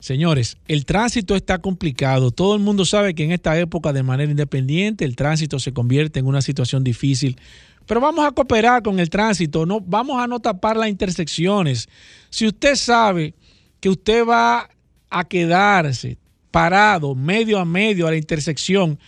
[0.00, 2.30] señores, el tránsito está complicado.
[2.30, 6.18] Todo el mundo sabe que en esta época, de manera independiente, el tránsito se convierte
[6.18, 7.38] en una situación difícil
[7.86, 11.88] Pero vamos a cooperar con el tránsito, no, vamos a no tapar las intersecciones.
[12.30, 13.34] Si usted sabe
[13.80, 14.68] que usted va
[15.10, 16.18] a quedarse
[16.50, 18.98] parado medio a medio a la intersección,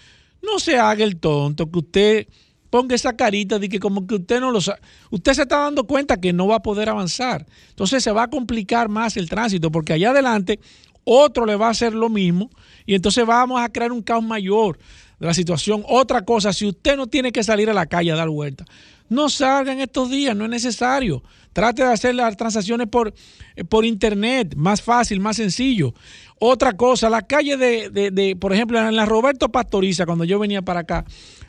[0.43, 2.27] no se haga el tonto, que usted
[2.71, 4.81] ponga esa carita de que como que usted no lo sabe.
[5.11, 7.47] Usted se está dando cuenta que no va a poder avanzar.
[7.71, 10.61] Entonces se va a complicar más el tránsito porque allá adelante
[11.05, 12.51] otro le va a hacer lo mismo
[12.85, 14.79] y entonces vamos a crear un caos mayor
[15.19, 15.83] de la situación.
[15.89, 18.65] Otra cosa, si usted no tiene que salir a la calle a dar vuelta,
[19.09, 21.23] no salga en estos días, no es necesario.
[21.53, 23.15] Trate de hacer las transacciones por,
[23.55, 25.95] eh, por internet, más fácil, más sencillo.
[26.39, 30.63] Otra cosa, la calle de, de, por ejemplo, en la Roberto Pastoriza, cuando yo venía
[30.63, 31.05] para acá,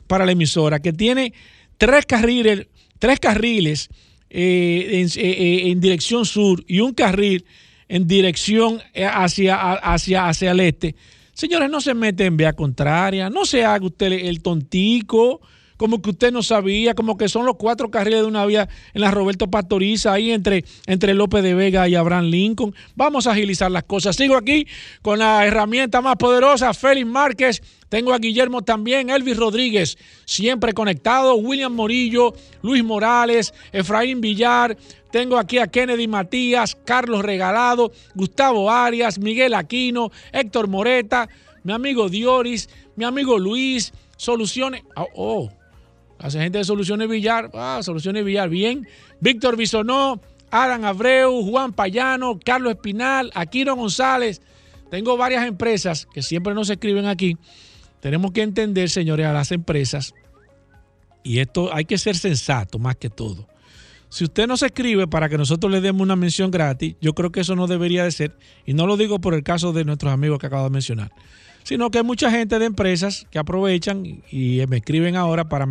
[0.05, 1.33] para la emisora, que tiene
[1.77, 2.67] tres carriles,
[2.99, 3.89] tres carriles
[4.29, 7.45] eh, en, eh, en, dirección sur y un carril
[7.89, 10.95] en dirección hacia, hacia, hacia el este
[11.37, 15.39] Señores, no se meten en vía contraria, no se haga usted el tontico,
[15.77, 19.01] como que usted no sabía, como que son los cuatro carriles de una vía en
[19.01, 22.73] la Roberto Pastoriza, ahí entre, entre López de Vega y Abraham Lincoln.
[22.95, 24.15] Vamos a agilizar las cosas.
[24.15, 24.65] Sigo aquí
[25.03, 27.61] con la herramienta más poderosa, Félix Márquez.
[27.89, 34.77] Tengo a Guillermo también, Elvis Rodríguez, siempre conectado, William Morillo, Luis Morales, Efraín Villar,
[35.11, 41.29] tengo aquí a Kennedy Matías, Carlos Regalado, Gustavo Arias, Miguel Aquino, Héctor Moreta,
[41.63, 44.83] mi amigo Dioris, mi amigo Luis, Soluciones.
[44.95, 45.51] Oh, oh.
[46.19, 47.49] hace gente de Soluciones Villar.
[47.53, 48.87] Ah, Soluciones Villar, bien.
[49.21, 50.19] Víctor Bisonó,
[50.51, 54.41] Alan Abreu, Juan Payano, Carlos Espinal, Aquino González.
[54.89, 57.37] Tengo varias empresas que siempre nos escriben aquí.
[57.99, 60.13] Tenemos que entender, señores, a las empresas.
[61.23, 63.47] Y esto hay que ser sensato más que todo.
[64.09, 67.41] Si usted nos escribe para que nosotros le demos una mención gratis, yo creo que
[67.41, 70.39] eso no debería de ser, y no lo digo por el caso de nuestros amigos
[70.39, 71.11] que acabo de mencionar,
[71.63, 75.67] sino que hay mucha gente de empresas que aprovechan y me escriben ahora para,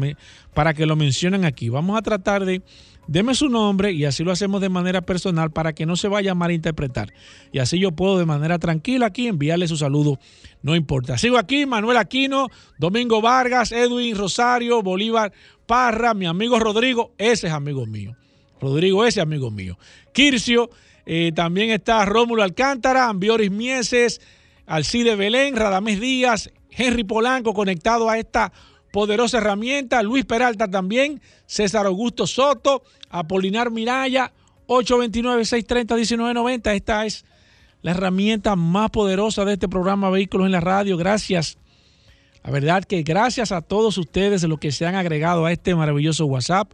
[0.52, 1.70] para que lo mencionen aquí.
[1.70, 2.60] Vamos a tratar de,
[3.06, 6.32] deme su nombre y así lo hacemos de manera personal para que no se vaya
[6.32, 7.12] a malinterpretar.
[7.52, 10.18] Y así yo puedo de manera tranquila aquí enviarle su saludo,
[10.62, 11.18] no importa.
[11.18, 15.32] Sigo aquí, Manuel Aquino, Domingo Vargas, Edwin Rosario, Bolívar
[15.66, 18.16] Parra, mi amigo Rodrigo, ese es amigo mío.
[18.60, 19.78] Rodrigo ese amigo mío.
[20.12, 20.70] Kircio,
[21.04, 24.20] eh, también está Rómulo Alcántara, Ambioris Mieses,
[24.66, 28.52] Alcide Belén, Radamés Díaz, Henry Polanco conectado a esta
[28.96, 34.32] poderosa herramienta, Luis Peralta también, César Augusto Soto, Apolinar Miraya,
[34.68, 36.74] 829-630-1990.
[36.74, 37.26] Esta es
[37.82, 40.96] la herramienta más poderosa de este programa Vehículos en la Radio.
[40.96, 41.58] Gracias.
[42.42, 46.24] La verdad que gracias a todos ustedes los que se han agregado a este maravilloso
[46.24, 46.72] WhatsApp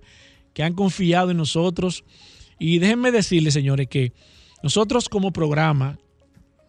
[0.55, 2.05] que han confiado en nosotros.
[2.57, 4.13] Y déjenme decirles, señores, que
[4.63, 5.99] nosotros como programa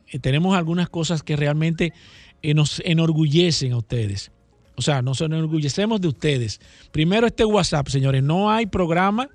[0.08, 1.94] eh, tenemos algunas cosas que realmente
[2.42, 4.32] eh, nos enorgullecen a ustedes.
[4.76, 6.60] O sea, nos enorgullecemos de ustedes.
[6.92, 9.30] Primero este WhatsApp, señores, no hay programa,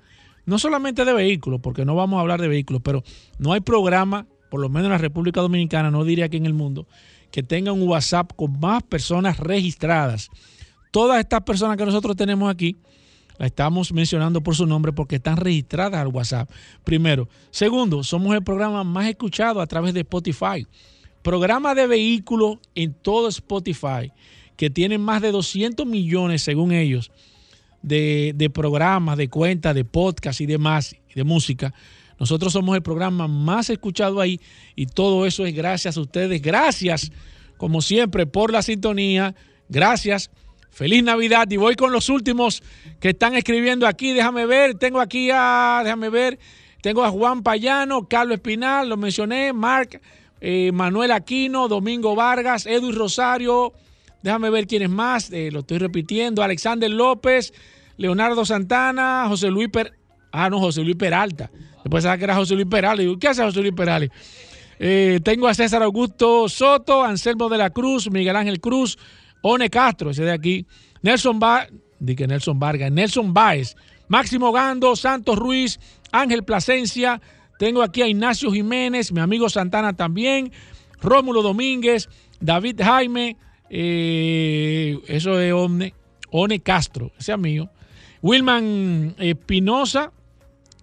[0.45, 3.03] no solamente de vehículos, porque no vamos a hablar de vehículos, pero
[3.37, 6.53] no hay programa, por lo menos en la República Dominicana, no diría que en el
[6.53, 6.87] mundo,
[7.31, 10.29] que tenga un WhatsApp con más personas registradas.
[10.91, 12.77] Todas estas personas que nosotros tenemos aquí,
[13.39, 16.49] la estamos mencionando por su nombre porque están registradas al WhatsApp.
[16.83, 17.29] Primero.
[17.51, 20.67] Segundo, somos el programa más escuchado a través de Spotify.
[21.21, 24.11] Programa de vehículos en todo Spotify,
[24.59, 27.11] que tienen más de 200 millones, según ellos,
[27.81, 31.73] de, de programas, de cuentas, de podcast y demás, de música.
[32.19, 34.41] Nosotros somos el programa más escuchado ahí
[34.75, 36.41] y todo eso es gracias a ustedes.
[36.41, 37.09] Gracias,
[37.55, 39.33] como siempre, por la sintonía.
[39.69, 40.29] Gracias
[40.71, 42.61] Feliz Navidad y voy con los últimos
[42.99, 44.11] que están escribiendo aquí.
[44.11, 46.37] Déjame ver, tengo aquí a, déjame ver,
[46.81, 50.01] tengo a Juan Payano, Carlos Espinal, lo mencioné, Marc,
[50.41, 53.71] eh, Manuel Aquino, Domingo Vargas, Edwin Rosario,
[54.21, 57.53] déjame ver quiénes más, eh, lo estoy repitiendo, Alexander López,
[57.97, 59.69] Leonardo Santana, José Luis.
[60.31, 61.49] Ah, no, José Luis Peralta.
[61.83, 63.03] Después sabía que era José Luis Peralta.
[63.19, 64.13] ¿qué hace José Luis Peralta?
[64.79, 68.97] Eh, tengo a César Augusto Soto, Anselmo de la Cruz, Miguel Ángel Cruz,
[69.41, 70.65] One Castro, ese de aquí,
[71.01, 71.67] Nelson, ba
[72.05, 73.75] que Nelson Vargas, Nelson Báez,
[74.07, 75.79] Máximo Gando, Santos Ruiz,
[76.13, 77.21] Ángel Plasencia,
[77.57, 80.53] tengo aquí a Ignacio Jiménez, mi amigo Santana también,
[81.01, 82.07] Rómulo Domínguez,
[82.39, 83.35] David Jaime,
[83.69, 85.93] eh, eso es One,
[86.31, 87.69] One Castro, ese es mío,
[88.21, 90.11] Wilman Espinosa,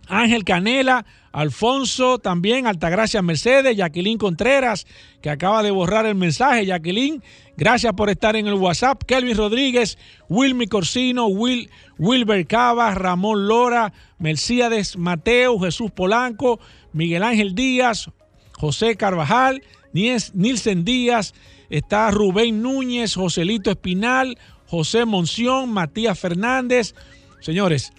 [0.08, 4.86] Ángel Canela, Alfonso también, Altagracia Mercedes, Jacqueline Contreras,
[5.20, 6.64] que acaba de borrar el mensaje.
[6.64, 7.22] Jacqueline,
[7.58, 9.02] gracias por estar en el WhatsApp.
[9.04, 9.98] Kelvin Rodríguez,
[10.30, 11.68] Wilmy Corsino, Will,
[11.98, 16.58] Wilber Cava, Ramón Lora, Mercedes Mateo, Jesús Polanco,
[16.94, 18.08] Miguel Ángel Díaz,
[18.52, 21.34] José Carvajal, Nilsen Díaz,
[21.70, 26.94] está Rubén Núñez, Joselito Espinal, José Monción, Matías Fernández,
[27.40, 27.92] Señores,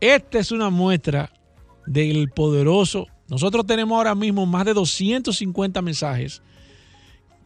[0.00, 1.30] esta es una muestra
[1.86, 3.06] del poderoso.
[3.28, 6.40] Nosotros tenemos ahora mismo más de 250 mensajes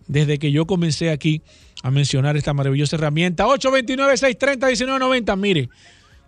[0.07, 1.43] desde que yo comencé aquí
[1.83, 3.47] a mencionar esta maravillosa herramienta.
[3.47, 5.37] 829-630-1990.
[5.37, 5.69] Mire,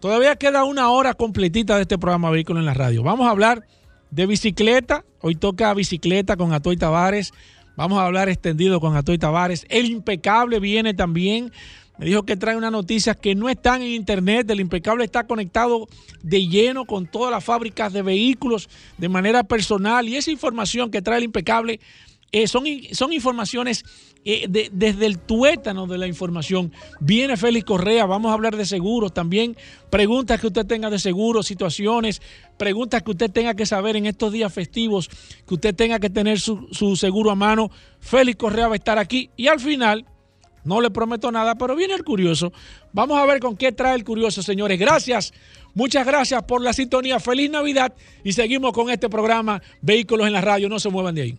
[0.00, 3.04] todavía queda una hora completita de este programa Vehículo en la Radio.
[3.04, 3.66] Vamos a hablar
[4.10, 5.04] de bicicleta.
[5.20, 7.32] Hoy toca bicicleta con Atoy Tavares.
[7.76, 9.64] Vamos a hablar extendido con Atoy Tavares.
[9.68, 11.52] El impecable viene también.
[11.98, 14.50] Me dijo que trae unas noticias que no están en internet.
[14.50, 15.88] El impecable está conectado
[16.22, 20.08] de lleno con todas las fábricas de vehículos de manera personal.
[20.08, 21.80] Y esa información que trae el impecable
[22.32, 23.84] eh, son, son informaciones
[24.24, 26.72] eh, de, desde el tuétano de la información.
[27.00, 29.56] Viene Félix Correa, vamos a hablar de seguros también.
[29.90, 32.22] Preguntas que usted tenga de seguros, situaciones,
[32.56, 35.10] preguntas que usted tenga que saber en estos días festivos,
[35.46, 37.70] que usted tenga que tener su, su seguro a mano.
[38.00, 40.06] Félix Correa va a estar aquí y al final
[40.64, 42.52] no le prometo nada, pero viene el curioso.
[42.92, 44.78] Vamos a ver con qué trae el curioso, señores.
[44.78, 45.34] Gracias.
[45.74, 47.18] Muchas gracias por la sintonía.
[47.18, 47.92] Feliz Navidad
[48.22, 50.68] y seguimos con este programa Vehículos en la Radio.
[50.68, 51.38] No se muevan de ahí.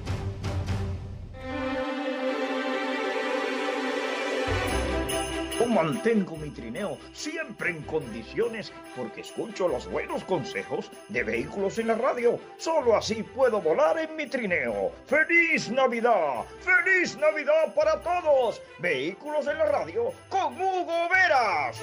[5.65, 11.95] Mantengo mi trineo siempre en condiciones porque escucho los buenos consejos de vehículos en la
[11.95, 12.39] radio.
[12.57, 14.91] Solo así puedo volar en mi trineo.
[15.07, 16.45] ¡Feliz Navidad!
[16.59, 18.61] ¡Feliz Navidad para todos!
[18.79, 21.77] Vehículos en la radio con Hugo Veras.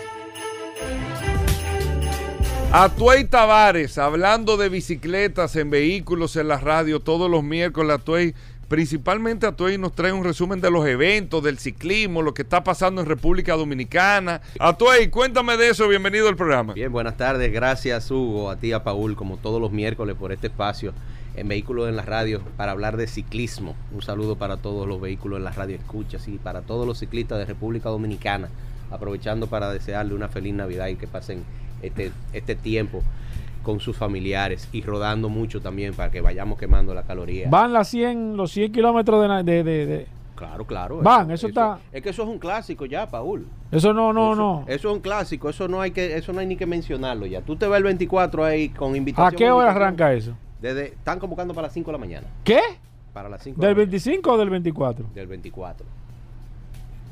[2.70, 7.94] Atuey Tavares, hablando de bicicletas en vehículos en la radio todos los miércoles.
[7.94, 8.34] Atuey
[8.68, 13.00] Principalmente Atuey nos trae un resumen de los eventos, del ciclismo, lo que está pasando
[13.00, 14.42] en República Dominicana.
[14.60, 16.74] Atuey, cuéntame de eso, bienvenido al programa.
[16.74, 20.48] Bien, buenas tardes, gracias Hugo, a ti, a Paul, como todos los miércoles por este
[20.48, 20.92] espacio
[21.34, 23.74] en Vehículos en la Radio para hablar de ciclismo.
[23.90, 27.38] Un saludo para todos los vehículos en la radio escuchas y para todos los ciclistas
[27.38, 28.50] de República Dominicana,
[28.90, 31.42] aprovechando para desearle una feliz Navidad y que pasen
[31.80, 33.02] este, este tiempo
[33.62, 37.48] con sus familiares y rodando mucho también para que vayamos quemando la caloría.
[37.50, 41.00] Van las 100, los 100 kilómetros de, de, de, de- Claro, claro.
[41.02, 43.46] Van, eso está- Es que eso es un clásico ya, Paul.
[43.72, 44.64] Eso no, no, eso, no.
[44.68, 47.40] Eso es un clásico, eso no hay que, eso no hay ni que mencionarlo ya.
[47.42, 49.36] Tú te vas el 24 ahí con ¿A invitación.
[49.36, 50.34] qué hora arranca eso?
[50.62, 52.26] Desde, están convocando para las 5 de la mañana.
[52.44, 52.60] ¿Qué?
[53.12, 55.06] Para las 5 ¿Del 25 o del 24?
[55.12, 55.84] Del 24.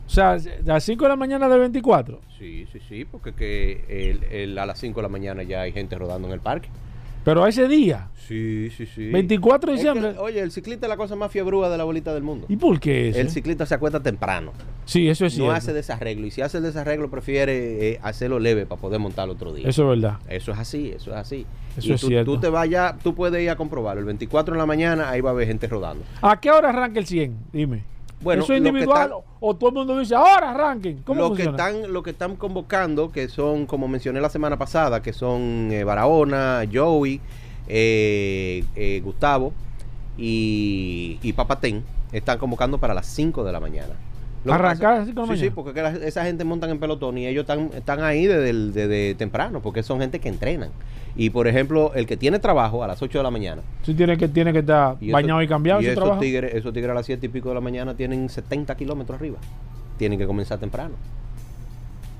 [0.06, 2.20] O sea, a las 5 de la mañana del 24.
[2.38, 5.72] Sí, sí, sí, porque que el- el- a las 5 de la mañana ya hay
[5.72, 6.68] gente rodando en el parque.
[7.24, 9.10] Pero a ese día, Sí, sí, sí.
[9.10, 10.16] 24 de Es que, diciembre.
[10.20, 12.46] oye, el ciclista es la cosa más fiebrúa de la bolita del mundo.
[12.48, 13.18] ¿Y por qué eso?
[13.18, 14.52] El ciclista se acuesta temprano.
[14.84, 15.56] Sí, eso es no cierto.
[15.56, 16.24] hace desarreglo.
[16.28, 19.68] Y si hace el desarreglo, prefiere eh, hacerlo leve para poder montar otro día.
[19.68, 20.18] Eso es verdad.
[20.28, 21.46] Eso es así, eso es así.
[21.76, 22.32] Eso y es tú, cierto.
[22.32, 23.98] tú te vayas, tú puedes ir a comprobarlo.
[24.00, 26.04] El 24 en la mañana, ahí va a haber gente rodando.
[26.22, 27.36] ¿A qué hora arranca el 100?
[27.52, 27.82] Dime.
[28.26, 31.00] Bueno, ¿Eso es individual están- o todo el mundo dice, ahora arranquen?
[31.04, 35.00] ¿Cómo lo que están lo que están convocando que son como mencioné la semana pasada
[35.00, 37.20] que son eh, Barahona Joey
[37.68, 39.52] eh, eh, Gustavo
[40.18, 43.94] y, y Papatén están convocando para las 5 de la mañana
[44.54, 46.70] Arrancar pasa- a las cinco de la sí, sí, porque que la- esa gente montan
[46.70, 50.28] en pelotón y ellos están, están ahí desde, el- desde temprano, porque son gente que
[50.28, 50.70] entrenan.
[51.16, 53.62] Y por ejemplo, el que tiene trabajo a las 8 de la mañana.
[53.82, 56.20] Sí, tiene que, tiene que estar y bañado esos- y cambiado y esos trabajo.
[56.20, 59.38] tigres, esos tigres a las 7 y pico de la mañana tienen 70 kilómetros arriba.
[59.98, 60.94] Tienen que comenzar temprano.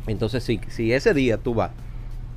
[0.07, 1.71] Entonces, si, si ese día tú vas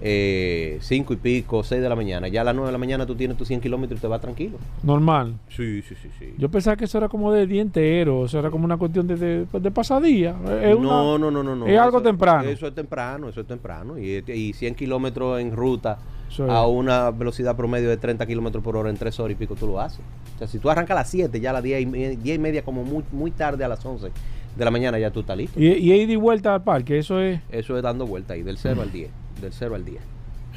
[0.02, 3.16] 5 y pico, 6 de la mañana, ya a las 9 de la mañana tú
[3.16, 4.58] tienes tus 100 kilómetros y te vas tranquilo.
[4.84, 5.36] Normal.
[5.50, 6.34] Sí, sí, sí, sí.
[6.38, 9.16] Yo pensaba que eso era como de día entero, eso era como una cuestión de,
[9.16, 10.36] de, pues, de pasadía.
[10.62, 11.68] Es una- no, no, no, no, no.
[11.68, 12.50] es algo Eso- temprano.
[12.50, 13.98] Eso es temprano, eso es temprano.
[14.00, 16.00] Y, y 100 kilómetros en ruta
[16.48, 19.68] a una velocidad promedio de 30 kilómetros por hora en 3 horas y pico, tú
[19.68, 20.02] lo haces.
[20.36, 22.36] O sea, si tú arrancas a las 7, ya a las 10 y, me- 10
[22.36, 24.10] y media, como muy, muy tarde a las 11
[24.56, 25.60] de la mañana, ya tú estás listo.
[25.60, 27.40] Y, y ida y vuelta al parque, eso es.
[27.52, 29.10] Eso es dando vuelta ahí, del 0 al 10.
[29.41, 30.02] Del 0 al 10.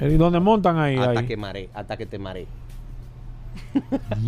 [0.00, 0.96] ¿Y dónde montan ahí?
[0.96, 1.26] hasta ahí?
[1.26, 2.46] que mare, hasta que te mare.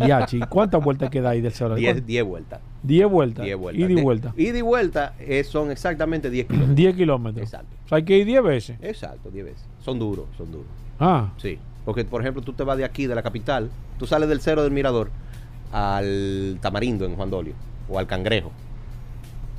[0.05, 1.75] Ya, chi, ¿Cuántas vueltas queda ahí del cero?
[1.75, 2.59] 10 10 vueltas.
[2.83, 3.43] 10 vueltas.
[3.45, 3.79] 10 vueltas.
[3.81, 4.33] Ida y De- vuelta.
[4.37, 6.75] Ida y vuelta eh, son exactamente 10 kilómetros.
[6.75, 7.43] 10 kilómetros.
[7.43, 7.75] Exacto.
[7.85, 8.77] O sea, hay que ir 10 veces.
[8.81, 9.65] Exacto, 10 veces.
[9.83, 10.67] Son duros, son duros.
[10.99, 11.57] Ah, Sí.
[11.85, 14.63] Porque, por ejemplo, tú te vas de aquí, de la capital, tú sales del cero
[14.63, 15.09] del Mirador
[15.71, 17.53] al Tamarindo en Juan Dolio
[17.89, 18.51] o al Cangrejo.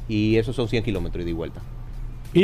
[0.09, 1.61] Y esos son 100 kilómetros ida y vuelta.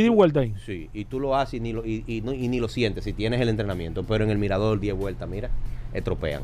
[0.00, 0.54] Y vuelta ahí.
[0.64, 3.04] Sí, y tú lo haces y ni lo, y, y no- y ni lo sientes
[3.04, 5.50] si tienes el entrenamiento, pero en el Mirador 10 vueltas, mira,
[5.92, 6.42] estropean,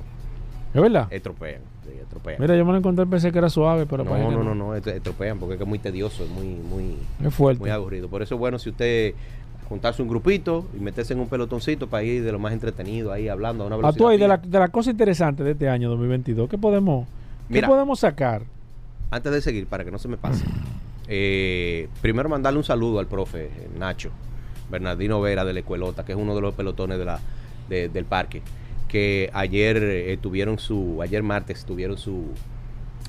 [0.74, 1.06] ¿Es verdad?
[1.10, 2.36] estropean, sí, estropean.
[2.40, 4.86] Mira, yo me lo encontré, pensé que era suave, pero no, no, no, no, est-
[4.88, 6.94] estropean porque es muy tedioso, es muy, muy,
[7.26, 7.60] Es fuerte.
[7.60, 8.08] muy aburrido.
[8.08, 9.14] Por eso es bueno si usted
[9.68, 13.28] juntarse un grupito y meterse en un pelotoncito para ir de lo más entretenido ahí
[13.28, 13.98] hablando a una A velocidad.
[13.98, 17.06] tú ahí, de la, de la cosa interesante de este año 2022, ¿qué podemos,
[17.48, 17.68] qué Mira.
[17.68, 18.42] podemos sacar?
[19.10, 20.44] Antes de seguir, para que no se me pase,
[21.08, 24.10] eh, primero mandarle un saludo al profe eh, Nacho
[24.70, 26.98] Bernardino Vera de la Escuelota, que es uno de los pelotones
[27.68, 28.42] del parque,
[28.86, 32.26] que ayer eh, tuvieron su, ayer martes tuvieron su,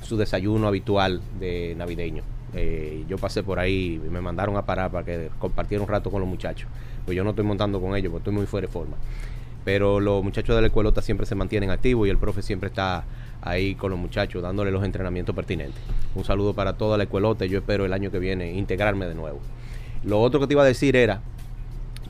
[0.02, 2.24] su desayuno habitual de navideño.
[2.56, 6.10] Eh, yo pasé por ahí y me mandaron a parar para que compartiera un rato
[6.10, 6.70] con los muchachos.
[7.06, 8.98] Pues yo no estoy montando con ellos, porque estoy muy fuera de forma.
[9.64, 13.04] Pero los muchachos de la escuelota siempre se mantienen activos y el profe siempre está
[13.42, 15.82] ahí con los muchachos dándole los entrenamientos pertinentes.
[16.16, 19.16] Un saludo para toda la escuelota y yo espero el año que viene integrarme de
[19.16, 19.40] nuevo.
[20.04, 21.22] Lo otro que te iba a decir era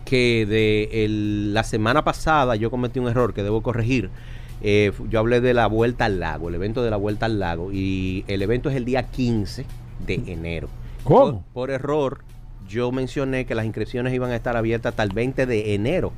[0.06, 4.10] que de el- la semana pasada yo cometí un error que debo corregir.
[4.62, 7.72] Eh, yo hablé de la vuelta al lago, el evento de la vuelta al lago,
[7.72, 9.66] y el evento es el día 15
[10.06, 10.68] de enero.
[11.04, 11.44] ¿Cómo?
[11.44, 12.20] Por, por error,
[12.68, 16.12] yo mencioné que las inscripciones iban a estar abiertas hasta el 20 de enero.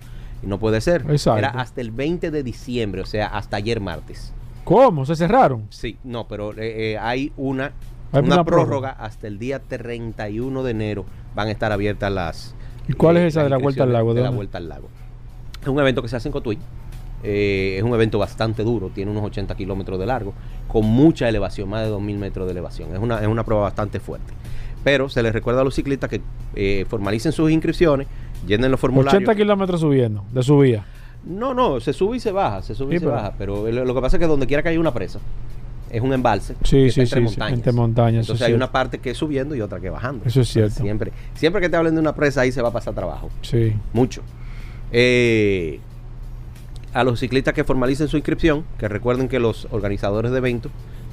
[0.43, 1.05] Y no puede ser.
[1.09, 1.38] Exacto.
[1.38, 4.34] Era hasta el 20 de diciembre, o sea, hasta ayer martes.
[4.64, 5.05] ¿Cómo?
[5.05, 5.68] ¿Se cerraron?
[5.70, 7.72] Sí, no, pero eh, eh, hay una,
[8.12, 8.68] Hay una una prórroga.
[8.68, 11.05] prórroga hasta el día 31 de enero.
[11.36, 12.55] Van a estar abiertas las.
[12.88, 14.14] ¿Y cuál eh, es esa las de la Vuelta al Lago?
[14.14, 14.32] ¿De De la?
[14.36, 14.89] Vuelta al Lago.
[15.62, 16.57] Es un evento que se hace en Cotuí.
[17.24, 20.34] Eh, es un evento bastante duro, tiene unos 80 kilómetros de largo,
[20.68, 22.95] con mucha elevación, más de 2.000 metros de elevación.
[22.95, 24.34] Es una, es una prueba bastante fuerte.
[24.84, 26.22] Pero se les recuerda a los ciclistas que
[26.55, 28.07] eh, formalicen sus inscripciones,
[28.47, 29.22] llenen los formularios.
[29.22, 30.84] 80 kilómetros subiendo, de subida.
[31.24, 33.34] No, no, se sube y se baja, se sube Sí, y se pero- baja.
[33.38, 35.19] Pero lo, que pasa es que donde quiera que haya una presa,
[35.89, 36.55] es un embalse.
[36.63, 37.53] Sí, sí, sí, entre sí, montañas.
[37.53, 40.26] entre montañas, eso Entonces es hay una parte que es subiendo y otra que bajando.
[40.26, 40.82] Eso es cierto.
[40.82, 43.30] Siempre, siempre que te hablen de una presa, ahí se va a pasar trabajo.
[43.41, 43.74] Sí.
[43.93, 44.22] Mucho.
[44.91, 45.80] Eh,
[46.93, 50.72] a los ciclistas que formalicen su inscripción, que recuerden que los organizadores de eventos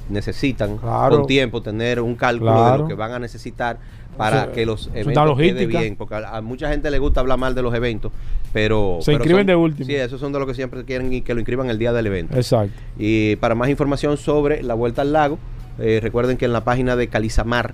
[0.09, 1.17] necesitan Claro.
[1.17, 3.77] con tiempo tener un cálculo de lo que van a necesitar
[4.17, 7.55] para que los eventos queden bien, porque a, a mucha gente le gusta hablar mal
[7.55, 8.11] de los eventos,
[8.51, 9.85] pero Se pero inscriben son- de último.
[9.85, 12.07] Sí, esos son de los que siempre quieren y que lo inscriban el día del
[12.07, 12.35] evento.
[12.35, 12.73] Exacto.
[12.97, 15.37] Y para más información sobre la vuelta al lago,
[15.77, 17.73] eh, recuerden que en la página de Calizamar,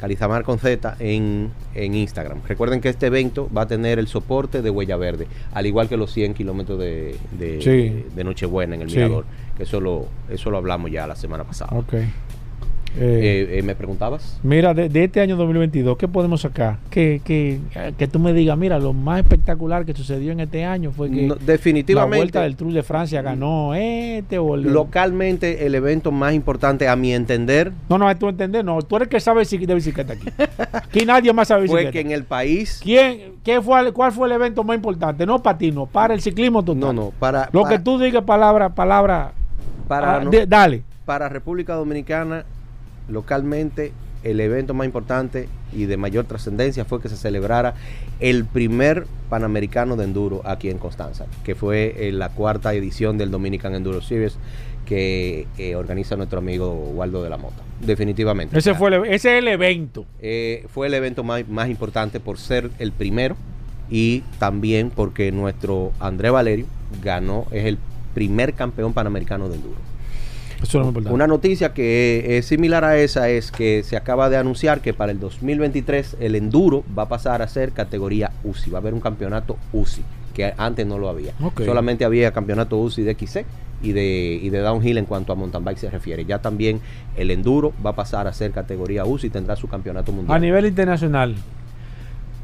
[0.00, 2.40] Calizamar con Z en, en Instagram.
[2.46, 5.96] Recuerden que este evento va a tener el soporte de Huella Verde, al igual que
[5.96, 8.04] los 100 kilómetros de, de, Sí.
[8.14, 8.96] de Nochebuena en el Sí.
[8.96, 9.24] Mirador,
[9.56, 11.70] que eso lo, eso lo hablamos ya la semana pasada.
[11.76, 11.94] Ok.
[12.98, 14.38] Eh, Eh, eh, ¿Me preguntabas?
[14.42, 16.78] Mira, de, de este año 2022, ¿qué podemos sacar?
[16.90, 17.60] Que, que,
[17.98, 21.22] que tú me digas, mira, lo más espectacular que sucedió en este año fue que
[21.26, 22.16] No, la definitivamente.
[22.16, 24.56] vuelta del Tour de Francia ganó este o.
[24.56, 29.06] Localmente, el evento más importante, a mi entender, No, no, tú entender, no, tú eres
[29.06, 30.28] el que sabe de bicicleta aquí.
[30.72, 31.92] Aquí nadie más sabe fue bicicleta.
[31.92, 32.80] que en el país.
[32.82, 35.26] ¿Quién, qué fue, ¿Cuál fue el evento más importante?
[35.26, 36.80] No para ti, no, para el ciclismo total.
[36.80, 37.50] No, no, para.
[37.52, 39.32] Lo para- que tú digas, palabra, palabra,
[39.86, 40.82] para ah, no- de- dale.
[41.04, 42.44] para República Dominicana,
[43.08, 43.92] localmente,
[44.24, 47.74] el evento más importante y de mayor trascendencia fue que se celebrara
[48.18, 53.30] el primer Panamericano de Enduro aquí en Constanza, que fue eh, la cuarta edición del
[53.30, 54.38] Dominican Enduro Series
[54.84, 57.62] que eh, organiza nuestro amigo Waldo de la Mota.
[57.80, 58.56] Definitivamente.
[58.56, 60.06] Ese, fue el, ese es el evento.
[60.22, 63.36] eh, fue el evento más, más importante por ser el primero
[63.90, 66.66] y también porque nuestro André Valerio
[67.02, 67.78] ganó, es el
[68.14, 69.76] primer campeón panamericano de enduro.
[70.62, 71.06] Eso es.
[71.06, 75.12] Una noticia que es similar a esa es que se acaba de anunciar que para
[75.12, 78.70] el 2023 el enduro va a pasar a ser categoría UCI.
[78.70, 80.02] Va a haber un campeonato UCI,
[80.34, 81.32] que antes no lo había.
[81.64, 83.44] Solamente había campeonato UCI de XC
[83.82, 86.24] y de, y de downhill en cuanto a mountain bike se refiere.
[86.24, 86.80] Ya también
[87.16, 90.36] el enduro va a pasar a ser categoría UCI y tendrá su campeonato mundial.
[90.36, 91.34] A nivel internacional,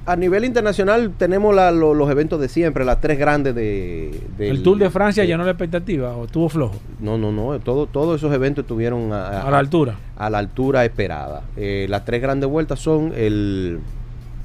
[0.04, 4.10] A nivel internacional tenemos la- lo- los eventos de siempre, las tres grandes de...
[4.40, 7.58] el Tour de Francia de- llenó la expectativa o estuvo flojo, No, no, no.
[7.60, 9.94] Todo, todos esos eventos estuvieron a, a la altura.
[10.16, 11.42] a la altura esperada.
[11.56, 13.78] Eh, las tres grandes vueltas son el,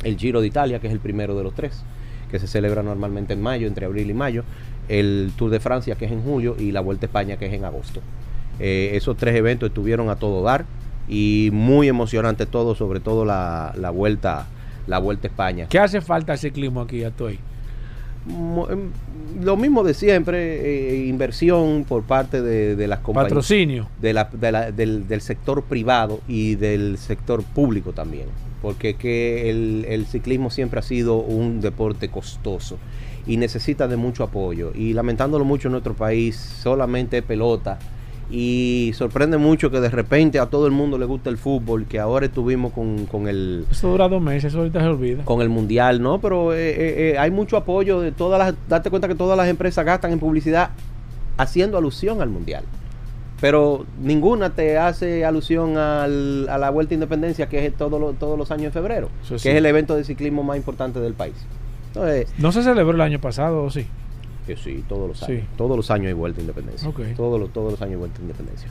[0.04, 1.84] el Giro de Italia, que es el primero de los tres,
[2.30, 4.44] que se celebra normalmente en mayo, entre abril y mayo,
[4.90, 7.54] el Tour de Francia, que es en julio, y la Vuelta a España, que es
[7.54, 8.02] en agosto.
[8.60, 10.66] Eh, esos tres eventos estuvieron a todo dar
[11.10, 14.46] y muy emocionante todo, sobre todo la, la vuelta
[14.88, 15.68] la Vuelta a España.
[15.70, 17.40] ¿Qué hace falta al ciclismo aquí, Atoy?
[18.26, 18.90] Mo- em,
[19.42, 23.88] Lo mismo de siempre, eh, inversión por parte de, de las compañías Patrocinio.
[24.02, 28.26] de la- de la- del, del sector privado y del sector público también.
[28.62, 32.78] Porque que el, el ciclismo siempre ha sido un deporte costoso
[33.28, 34.72] y necesita de mucho apoyo.
[34.74, 37.78] Y lamentándolo mucho en nuestro país, solamente pelota.
[38.30, 41.98] Y sorprende mucho que de repente a todo el mundo le gusta el fútbol, que
[42.00, 45.24] ahora estuvimos con, con el, Eso dura dos meses, eso ahorita se olvida.
[45.24, 46.20] con el mundial, ¿no?
[46.20, 48.54] Pero eh, eh, eh, hay mucho apoyo de todas las.
[48.68, 50.72] Date cuenta que todas las empresas gastan en publicidad
[51.38, 52.64] haciendo alusión al mundial.
[53.40, 58.14] Pero ninguna te hace alusión al- a la Vuelta a Independencia, que es todo lo-
[58.14, 59.48] todos los años en febrero, que sí.
[59.50, 61.36] es el evento de ciclismo más importante del país.
[61.94, 63.86] Entonces, ¿No se celebró el año pasado o sí?
[64.48, 65.34] Que sí, todos los Sí.
[65.34, 65.44] años.
[65.58, 66.90] Todos los años hay vuelta a independencia.
[67.16, 68.70] Todos, los, todos los años hay vuelta a independencia.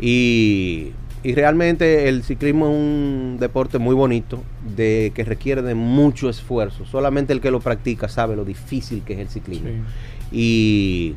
[0.00, 4.42] Y, y realmente el ciclismo es un deporte muy bonito,
[4.76, 6.84] de que requiere de mucho esfuerzo.
[6.86, 9.68] Solamente el que lo practica sabe lo difícil que es el ciclismo.
[9.68, 9.76] Sí.
[10.32, 11.14] Y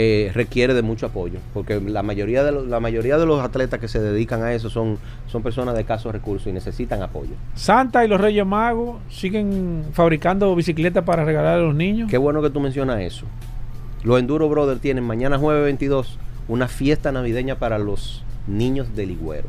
[0.00, 3.80] eh, requiere de mucho apoyo, porque la mayoría de los, la mayoría de los atletas
[3.80, 4.96] que se dedican a eso son,
[5.26, 7.32] son personas de escasos recursos y necesitan apoyo.
[7.56, 12.08] Santa y los Reyes Magos siguen fabricando bicicletas para regalar a los niños.
[12.08, 13.26] Qué bueno que tú mencionas eso.
[14.04, 19.48] Los Enduro Brothers tienen mañana jueves 22 una fiesta navideña para los niños del Ligüero.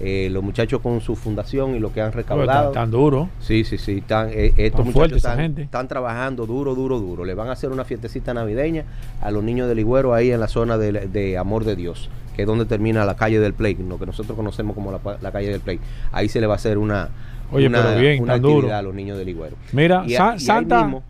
[0.00, 2.70] Eh, los muchachos con su fundación y lo que han recaudado.
[2.70, 3.28] Tan, tan duro.
[3.40, 3.98] Sí, sí, sí.
[3.98, 5.62] Están, eh, estos Tan muchachos están, gente.
[5.62, 7.24] están trabajando duro, duro, duro.
[7.24, 8.84] Le van a hacer una fiestecita navideña
[9.20, 12.42] a los niños del Ligüero ahí en la zona de, de Amor de Dios, que
[12.42, 15.48] es donde termina la calle del Play, lo que nosotros conocemos como la, la calle
[15.50, 15.80] del Play.
[16.12, 17.08] Ahí se le va a hacer una,
[17.50, 18.74] Oye, una, pero bien, una actividad duro.
[18.76, 19.36] a los niños del.
[19.72, 20.84] Mira, Y, a- Sa- y ahí Santa.
[20.84, 21.02] mismo,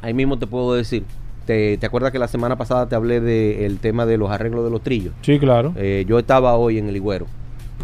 [0.00, 1.04] ahí mismo te puedo decir,
[1.46, 4.70] te, ¿te acuerdas que la semana pasada te hablé del tema de los arreglos de
[4.70, 5.12] los trillos?
[5.22, 5.72] Sí, claro.
[5.76, 7.26] Eh, yo estaba hoy en el Ligüero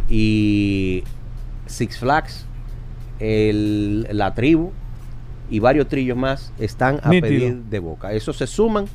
[0.08, 1.02] y
[1.66, 2.46] Six Flags,
[3.20, 4.70] el- la tribu
[5.50, 7.22] y varios trillos más están a Nítido.
[7.28, 8.12] pedir de boca.
[8.12, 8.86] Eso se suman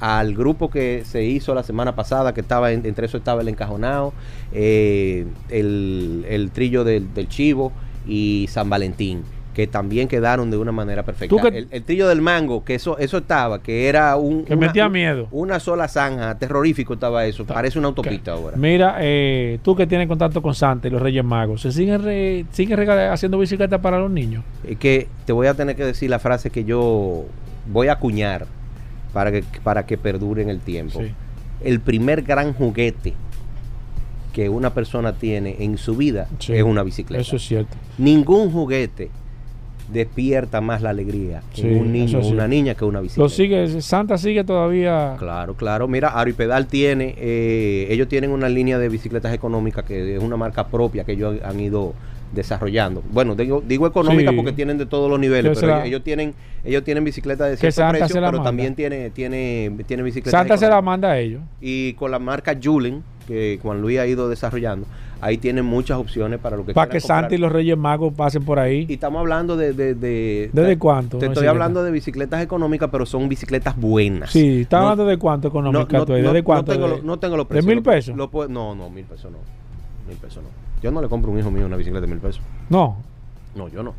[0.00, 3.48] al grupo que se hizo la semana pasada, que estaba en- entre eso estaba el
[3.48, 4.12] encajonado,
[4.52, 7.72] eh, el, el trillo del, del Chivo
[8.06, 9.22] y San Valentín
[9.54, 11.48] que también quedaron de una manera perfecta.
[11.48, 14.88] El, el trillo del mango, que eso eso estaba, que era un Que una- metía
[14.88, 15.28] miedo.
[15.30, 18.56] una sola zanja, terrorífico estaba eso, parece una autopista ahora.
[18.56, 22.46] Mira, eh, tú que tienes contacto con Santa y los Reyes Magos, ¿se siguen, re-
[22.50, 24.42] siguen regala- haciendo bicicletas para los niños?
[24.66, 27.24] Es que te voy a tener que decir la frase que yo
[27.70, 28.46] voy a acuñar
[29.12, 31.00] para que, para que perdure en el tiempo.
[31.00, 31.12] Sí.
[31.62, 33.12] El primer gran juguete
[34.32, 36.54] que una persona tiene en su vida Sí.
[36.54, 37.20] es una bicicleta.
[37.20, 37.76] Eso es cierto.
[37.98, 39.10] Ningún juguete
[39.92, 42.32] despierta más la alegría Sí, en un niño o sí.
[42.32, 43.22] una niña que una bicicleta.
[43.24, 45.16] Lo sigue, Santa sigue todavía.
[45.18, 45.88] Claro, claro.
[45.88, 50.66] Mira, Aripedal tiene, eh, ellos tienen una línea de bicicletas económicas que es una marca
[50.68, 51.94] propia que ellos han ido
[52.32, 53.02] desarrollando.
[53.12, 54.36] Bueno, digo, digo económica Sí.
[54.36, 56.34] porque tienen de todos los niveles, pero ellos, ellos tienen,
[56.64, 58.42] ellos tienen bicicletas de cierto precio, pero manda.
[58.44, 60.84] también tiene, tiene, tiene bicicletas Santa se la económicas.
[60.84, 61.42] manda a ellos.
[61.60, 64.86] Y con la marca Julen, que Juan Luis ha ido desarrollando,
[65.22, 67.32] ahí tienen muchas opciones para lo que Para que Santa comprar.
[67.32, 68.86] y los Reyes Magos pasen por ahí.
[68.88, 69.72] Y estamos hablando de...
[69.72, 71.16] de, de- ¿Desde cuánto?
[71.18, 74.30] Te estoy hablando de bicicletas económicas, pero son bicicletas buenas.
[74.32, 76.72] Sí, está No- hablando de cuánto económica tú ahí, ¿Desde cuánto?
[76.72, 77.66] tengo, ¿De- no tengo los ¿De precios.
[77.66, 78.16] mil Lo- pesos?
[78.16, 79.38] lo no, no, mil pesos no.
[80.08, 80.50] Mil pesos no.
[80.82, 82.42] Yo no le compro a un hijo mío una bicicleta de mil pesos.
[82.68, 82.96] No.
[83.54, 83.94] No, yo no.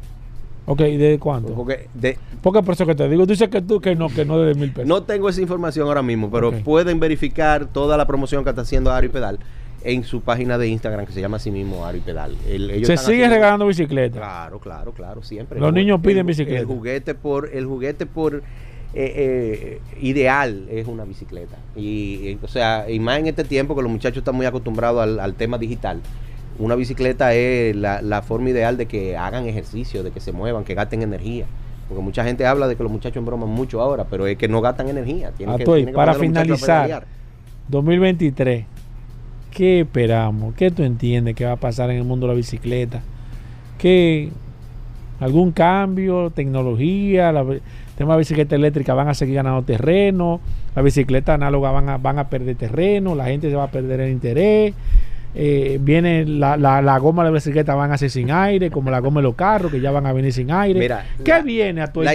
[0.65, 1.53] Ok, ¿y ¿de cuánto?
[1.53, 4.23] Porque de- Porque por eso que te digo, tú dices que tú que no, que
[4.25, 4.87] no de mil pesos.
[4.87, 8.91] no tengo esa información ahora mismo, pero pueden verificar toda la promoción que está haciendo
[8.91, 9.39] Ari Pedal
[9.83, 12.35] en su página de Instagram que se llama así mismo Ari Pedal.
[12.47, 14.17] El- ellos Se siguen regalando bicicletas.
[14.19, 15.59] Claro, claro, claro, siempre.
[15.59, 16.59] Los El- niños piden el- bicicleta.
[16.59, 18.41] El juguete por, el juguete por eh,
[18.95, 21.57] eh, ideal es una bicicleta.
[21.75, 25.19] Y, o sea, y más en este tiempo que los muchachos están muy acostumbrados al,
[25.19, 25.99] al tema digital.
[26.59, 30.63] Una bicicleta es la, la forma ideal de que hagan ejercicio, de que se muevan,
[30.63, 31.45] que gasten energía.
[31.89, 34.61] Porque mucha gente habla de que los muchachos embroman mucho ahora, pero es que no
[34.61, 35.31] gastan energía.
[35.31, 36.83] Tienen Ah, que, tienen que para a a finalizar.
[36.83, 37.07] pedalear.
[37.69, 38.65] 2023.
[39.53, 40.55] ¿Qué esperamos?
[40.55, 43.01] ¿Qué tú entiendes que va a pasar en el mundo de la bicicleta?
[43.77, 44.29] ¿Qué
[45.19, 47.45] algún cambio, tecnología, la
[47.97, 50.41] tema de bicicleta eléctrica van a seguir ganando terreno,
[50.75, 54.01] la bicicleta análoga van a, van a perder terreno, la gente se va a perder
[54.01, 54.73] el interés,
[55.35, 58.89] eh, viene la, la, la goma de la bicicleta van a ser sin aire, como
[58.89, 60.79] la goma de los carros que ya van a venir sin aire.
[60.79, 62.05] Mira, ¿Qué la- viene a tu tú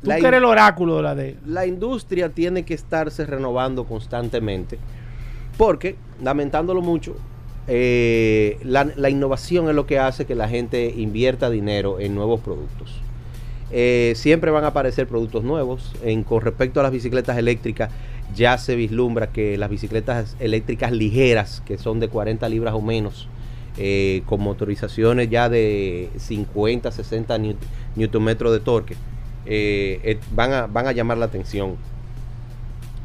[0.00, 3.26] tú la que in- eres el oráculo de la de la industria tiene que estarse
[3.26, 4.78] renovando constantemente
[5.58, 7.16] porque, lamentándolo mucho,
[7.66, 12.94] eh, la, innovación es lo que hace que la gente invierta dinero en nuevos productos.
[13.70, 15.92] Eh, siempre van a aparecer productos nuevos.
[16.02, 17.90] En, con respecto a las bicicletas eléctricas,
[18.34, 23.28] ya se vislumbra que las bicicletas eléctricas ligeras, que son de 40 libras o menos,
[23.78, 27.56] eh, con motorizaciones ya de 50, 60 newt-
[27.96, 28.94] newton metros de torque,
[30.34, 31.74] van, a, van a llamar la atención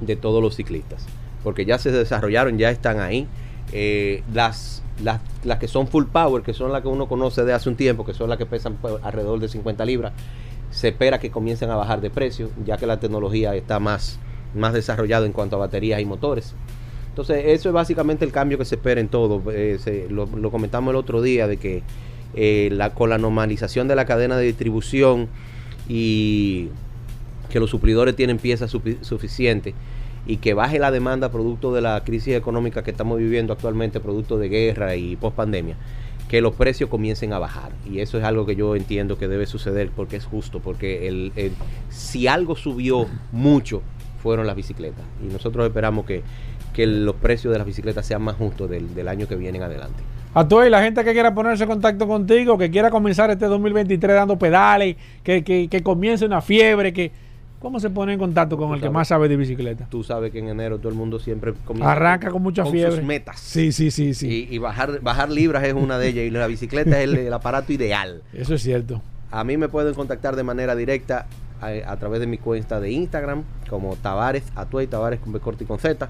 [0.01, 1.07] de todos los ciclistas.
[1.43, 3.27] Porque ya se desarrollaron, ya están ahí.
[3.71, 7.53] Eh, las, las, las que son full power, que son las que uno conoce de
[7.53, 10.13] hace un tiempo, que son las que pesan pues, alrededor de 50 libras,
[10.71, 14.19] se espera que comiencen a bajar de precio, ya que la tecnología está más,
[14.55, 16.53] más desarrollada en cuanto a baterías y motores.
[17.09, 19.41] Entonces, eso es básicamente el cambio que se espera en todo.
[19.51, 21.83] Eh, lo, comentamos el otro día de que
[22.35, 25.27] eh, la, con la normalización de la cadena de distribución
[25.87, 26.69] y
[27.49, 29.75] que los suplidores tienen piezas sufi- suficientes
[30.25, 34.37] y que baje la demanda producto de la crisis económica que estamos viviendo actualmente, producto
[34.37, 35.75] de guerra y post pandemia,
[36.29, 37.71] que los precios comiencen a bajar.
[37.89, 41.31] Y eso es algo que yo entiendo que debe suceder porque es justo, porque el,
[41.89, 43.81] si algo subió mucho
[44.21, 45.03] fueron las bicicletas.
[45.21, 46.23] Y nosotros esperamos que,
[46.73, 49.65] que los precios de las bicicletas sean más justos del, del año que viene en
[49.65, 50.01] adelante.
[50.35, 53.45] A tú y la gente que quiera ponerse en contacto contigo, que quiera comenzar este
[53.45, 57.11] 2023 dando pedales, que, que, que comience una fiebre, que
[57.63, 59.87] ¿cómo se pone en contacto con Tú el que más sabe de bicicleta?
[59.89, 62.97] Tú sabes que en enero todo el mundo siempre comienza Arranca con mucha fiebre.
[62.97, 63.39] sus metas.
[63.39, 64.47] Sí, sí, sí, sí.
[64.51, 66.25] Y, y bajar, bajar libras es una de ellas.
[66.25, 68.21] Y la bicicleta es el, el aparato ideal.
[68.33, 69.01] Eso es cierto.
[69.31, 71.25] A mí me pueden contactar de manera directa
[71.61, 75.63] a, a través de mi cuenta de Instagram como Tavares Atuey, Tavares con B corta
[75.63, 76.07] y con Z.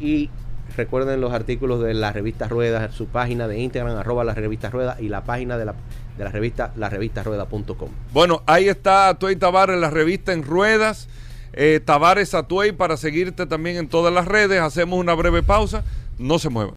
[0.00, 0.30] Y
[0.76, 5.00] recuerden los artículos de la revista Ruedas, su página de Instagram, arroba la revista Ruedas
[5.00, 5.74] y la página de la,
[6.16, 7.88] de la revista, la revista Rueda.com.
[8.12, 11.08] Bueno, ahí está Atuey Tavares, la revista en ruedas.
[11.52, 14.60] Eh, Tavares Atuey para seguirte también en todas las redes.
[14.60, 15.84] Hacemos una breve pausa.
[16.18, 16.74] No se muevan.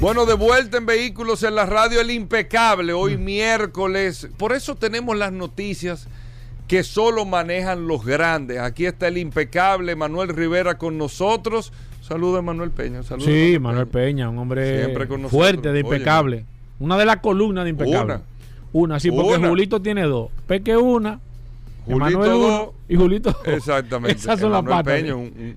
[0.00, 4.28] Bueno, de vuelta en Vehículos en la Radio El Impecable, hoy miércoles.
[4.36, 6.08] Por eso tenemos las noticias
[6.66, 8.58] que solo manejan los grandes.
[8.58, 11.72] Aquí está el impecable Manuel Rivera con nosotros.
[12.00, 13.02] Saludos, Manuel Peña.
[13.02, 16.44] Sí, Manuel Peña, un hombre con fuerte, de impecable.
[16.78, 18.14] Una de las columnas de impecable.
[18.14, 18.22] Una.
[18.72, 19.48] Una, sí, porque Una.
[19.48, 20.30] Julito tiene dos.
[20.46, 21.20] Peque una,
[21.86, 22.68] Julito dos.
[22.88, 23.34] y Julito.
[23.46, 24.16] Exactamente.
[24.18, 25.00] Esas son las Emanuel patas.
[25.00, 25.56] Peña, un-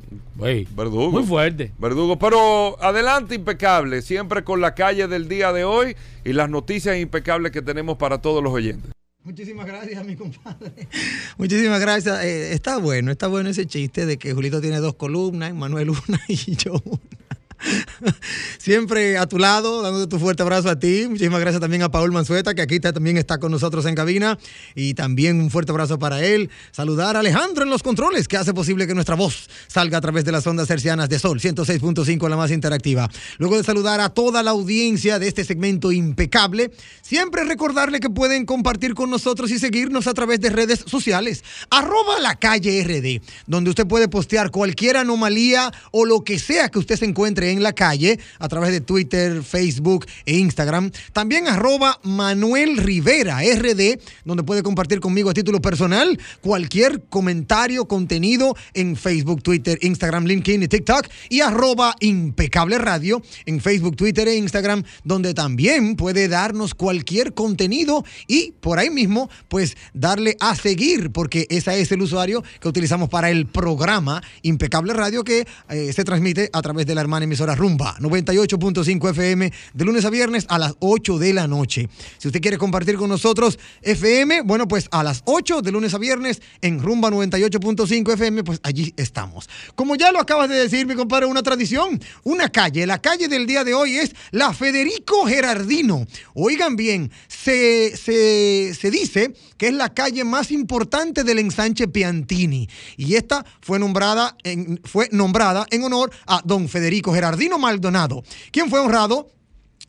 [0.76, 1.12] verdugo.
[1.12, 1.72] Muy fuerte.
[1.80, 6.98] Verdugo, pero adelante impecable, siempre con la calle del día de hoy y las noticias
[6.98, 8.92] impecables que tenemos para todos los oyentes.
[9.28, 10.88] Muchísimas gracias, mi compadre.
[11.38, 12.24] Muchísimas gracias.
[12.24, 16.22] Eh, está bueno, está bueno ese chiste de que Julito tiene dos columnas, Manuel una
[16.30, 17.27] y yo una.
[18.60, 21.06] Siempre a tu lado, dándote tu fuerte abrazo a ti.
[21.10, 24.38] Muchísimas gracias también a Paul Manzueta, que aquí también está con nosotros en cabina.
[24.76, 26.50] Y también un fuerte abrazo para él.
[26.72, 30.26] Saludar a Alejandro en los controles, que hace posible que nuestra voz salga a través
[30.26, 33.10] de las ondas hercianas de Sol 106.5, la más interactiva.
[33.38, 38.46] Luego de saludar a toda la audiencia de este segmento impecable, siempre recordarle que pueden
[38.46, 41.44] compartir con nosotros y seguirnos a través de redes sociales.
[41.70, 46.80] Arroba la calle RD, donde usted puede postear cualquier anomalía o lo que sea que
[46.80, 50.92] usted se encuentre en la calle a través de Twitter, Facebook e Instagram.
[51.14, 58.56] También arroba Manuel Rivera RD, donde puede compartir conmigo a título personal cualquier comentario, contenido
[58.74, 61.08] en Facebook, Twitter, Instagram, LinkedIn y TikTok.
[61.30, 68.04] Y arroba Impecable Radio en Facebook, Twitter e Instagram, donde también puede darnos cualquier contenido
[68.28, 73.10] y por ahí mismo, pues darle a seguir, porque ese es el usuario que utilizamos
[73.10, 77.37] para el programa Impecable Radio que eh, se transmite a través de la hermana emisora
[77.46, 81.88] Rumba 98.5 FM de lunes a viernes a las 8 de la noche.
[82.18, 85.98] Si usted quiere compartir con nosotros FM, bueno, pues a las 8 de lunes a
[85.98, 89.48] viernes en Rumba 98.5 FM, pues allí estamos.
[89.76, 92.88] Como ya lo acabas de decir, mi compadre, una tradición, una calle.
[92.88, 96.08] La calle del día de hoy es la Federico Gerardino.
[96.34, 102.68] Oigan bien, se, se, se dice que es la calle más importante del ensanche Piantini.
[102.96, 107.27] Y esta fue nombrada en, fue nombrada en honor a don Federico Gerardino
[107.58, 109.30] Maldonado, quien fue honrado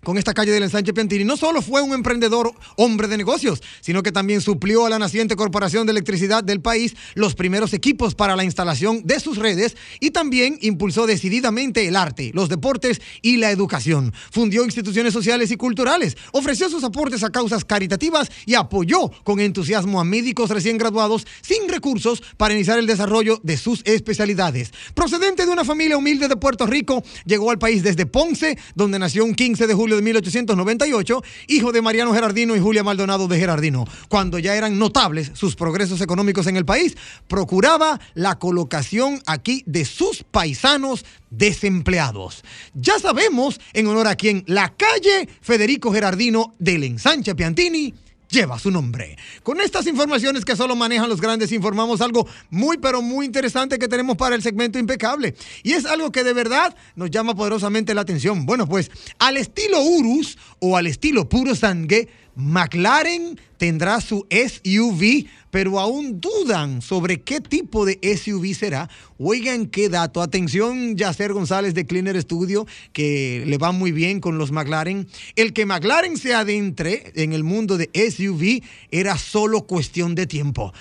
[0.03, 1.25] con esta calle del ensanche Piantini.
[1.25, 5.37] No solo fue un emprendedor, hombre de negocios, sino que también suplió a la naciente
[5.37, 10.11] Corporación de Electricidad del país los primeros equipos para la instalación de sus redes y
[10.11, 14.13] también impulsó decididamente el arte, los deportes y la educación.
[14.31, 20.01] Fundió instituciones sociales y culturales, ofreció sus aportes a causas caritativas y apoyó con entusiasmo
[20.01, 24.73] a médicos recién graduados sin recursos para iniciar el desarrollo de sus especialidades.
[24.95, 29.25] Procedente de una familia humilde de Puerto Rico, llegó al país desde Ponce, donde nació
[29.25, 33.84] un 15 de julio de 1898, hijo de Mariano Gerardino y Julia Maldonado de Gerardino.
[34.09, 39.84] Cuando ya eran notables sus progresos económicos en el país, procuraba la colocación aquí de
[39.84, 42.45] sus paisanos desempleados.
[42.74, 47.95] Ya sabemos en honor a quien la calle Federico Gerardino del ensanche Piantini
[48.29, 49.16] lleva su nombre.
[49.43, 53.89] Con estas informaciones que solo manejan los grandes, informamos algo muy, pero muy interesante que
[53.89, 55.35] tenemos para el segmento impecable.
[55.62, 58.47] Y es algo que de verdad nos llama poderosamente la atención.
[58.47, 65.81] Bueno, pues al estilo Urus o al estilo puro sangue, McLaren tendrá su SUV, pero
[65.81, 68.89] aún dudan sobre qué tipo de SUV será.
[69.19, 70.23] Oigan qué dato.
[70.23, 75.09] Atención, Yacer González de Cleaner Studio, que le va muy bien con los McLaren.
[75.35, 80.73] El que McLaren se adentre en el mundo de SUV era solo cuestión de tiempo.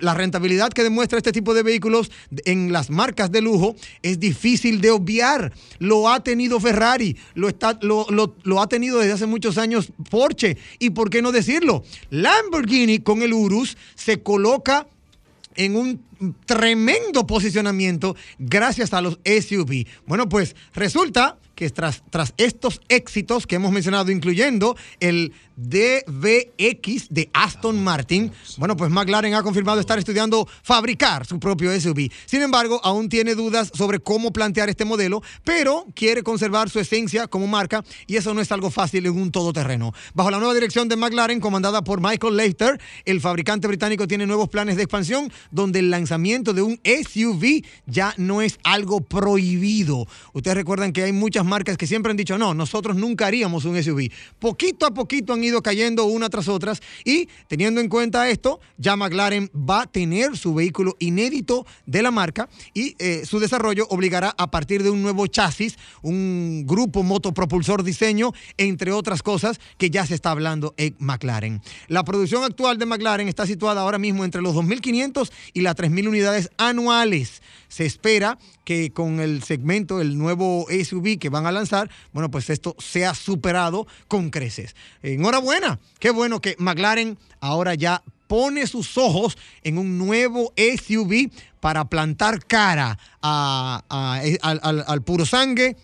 [0.00, 2.10] La rentabilidad que demuestra este tipo de vehículos
[2.44, 5.52] en las marcas de lujo es difícil de obviar.
[5.78, 10.56] Lo ha tenido Ferrari, lo, está, lo, lo, ha tenido desde hace muchos años Porsche.
[10.78, 14.86] Y por qué no decirlo, Lamborghini con el Urus se coloca
[15.56, 16.04] en un
[16.44, 19.86] tremendo posicionamiento gracias a los SUV.
[20.06, 27.30] Bueno, pues resulta que tras, tras estos éxitos que hemos mencionado, incluyendo el DBX de
[27.32, 32.10] Aston Martin, bueno, pues McLaren ha confirmado estar estudiando fabricar su propio SUV.
[32.26, 37.26] Sin embargo, aún tiene dudas sobre cómo plantear este modelo, pero quiere conservar su esencia
[37.26, 39.94] como marca y eso no es algo fácil en un todoterreno.
[40.12, 44.50] Bajo la nueva dirección de McLaren, comandada por Michael Leiter, el fabricante británico tiene nuevos
[44.50, 50.06] planes de expansión donde el lanzamiento de un SUV ya no es algo prohibido.
[50.34, 53.82] Ustedes recuerdan que hay muchas marcas que siempre han dicho, no, nosotros nunca haríamos un
[53.82, 54.10] SUV.
[54.38, 58.96] Poquito a poquito han ido cayendo una tras otras y teniendo en cuenta esto, ya
[58.96, 64.34] McLaren va a tener su vehículo inédito de la marca y eh, su desarrollo obligará
[64.36, 70.06] a partir de un nuevo chasis, un grupo motopropulsor diseño, entre otras cosas que ya
[70.06, 71.60] se está hablando en McLaren.
[71.88, 76.08] La producción actual de McLaren está situada ahora mismo entre los 2.500 y las 3.000
[76.08, 77.42] unidades anuales.
[77.76, 82.48] Se espera que con el segmento, el nuevo SUV que van a lanzar, bueno, pues
[82.48, 84.74] esto sea superado con creces.
[85.02, 91.84] Enhorabuena, qué bueno que McLaren ahora ya pone sus ojos en un nuevo SUV para
[91.84, 95.76] plantar cara a- al, puro sangue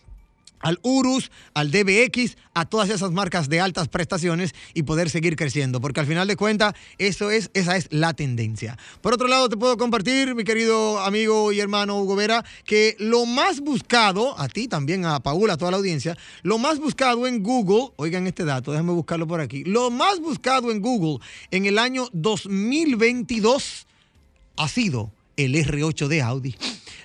[0.63, 5.81] al Urus, al DBX, a todas esas marcas de altas prestaciones y poder seguir creciendo,
[5.81, 8.79] porque al final de cuentas eso es esa es la tendencia.
[9.01, 13.27] Por otro lado te puedo compartir, mi querido amigo y hermano Hugo Vera, que lo
[13.27, 17.43] más buscado, a ti también, a Paula, a toda la audiencia, lo más buscado en
[17.43, 21.19] Google, oigan este dato, déjame buscarlo por aquí, lo más buscado en Google
[21.51, 23.87] en el año 2022
[24.57, 26.55] ha sido el R8 de Audi.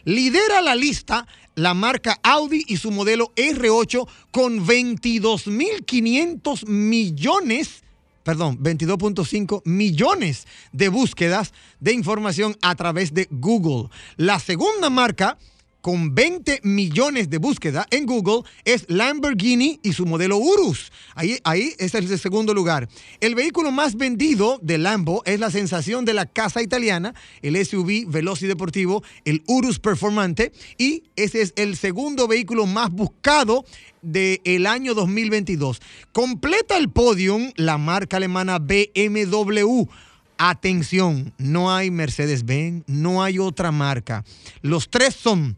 [0.04, 1.28] Lidera la lista
[1.58, 7.84] la marca Audi y su modelo R8 con 22.500 millones,
[8.24, 13.90] perdón, 22.5 millones de búsquedas de información a través de Google.
[14.18, 15.40] La segunda marca
[15.82, 20.92] con 20 millones de búsqueda en Google es Lamborghini y su modelo Urus.
[21.16, 22.90] Ahí, ahí es el segundo lugar.
[23.20, 28.06] El vehículo más vendido de Lambo es la sensación de la casa italiana, el SUV
[28.08, 33.66] veloz y deportivo, el Urus Performante, y ese es el segundo vehículo más buscado
[34.02, 35.82] del año 2022.
[36.12, 39.86] Completa el podium la marca alemana BMW.
[40.38, 44.24] Atención, no hay Mercedes-Benz, no hay otra marca.
[44.62, 45.58] Los tres son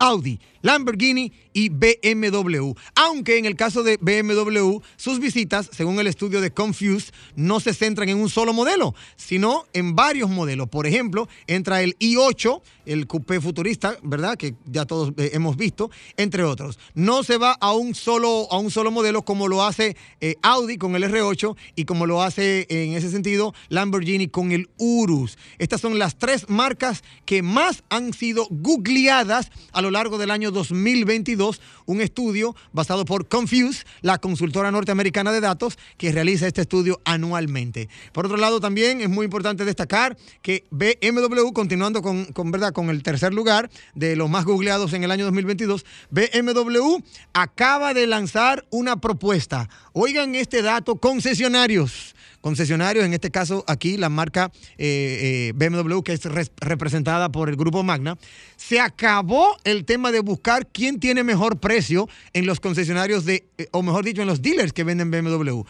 [0.00, 2.72] Audi, Lamborghini y BMW.
[2.94, 7.74] Aunque en el caso de BMW, sus visitas, según el estudio de Confuse, no se
[7.74, 10.68] centran en un solo modelo, sino en varios modelos.
[10.70, 14.38] Por ejemplo, entra el i8, el coupé futurista, ¿verdad?
[14.38, 16.78] Que ya todos eh, hemos visto, entre otros.
[16.94, 20.78] No se va a un solo, a un solo modelo como lo hace eh, Audi
[20.78, 25.36] con el R8 y como lo hace en ese sentido Lamborghini con el Urus.
[25.58, 30.53] Estas son las tres marcas que más han sido googleadas a lo largo del año
[30.54, 37.02] 2022, un estudio basado por Confuse, la consultora norteamericana de datos que realiza este estudio
[37.04, 37.90] anualmente.
[38.12, 42.72] Por otro lado, también es muy importante destacar que BMW, continuando con, con, ¿verdad?
[42.72, 46.96] con el tercer lugar de los más googleados en el año 2022, BMW
[47.34, 49.68] acaba de lanzar una propuesta.
[49.92, 56.12] Oigan este dato, concesionarios concesionarios, en este caso aquí la marca eh, eh, BMW, que
[56.12, 58.18] es re representada por el grupo Magna,
[58.56, 63.68] se acabó el tema de buscar quién tiene mejor precio en los concesionarios de, eh,
[63.72, 65.62] o mejor dicho, en los dealers que venden BMW.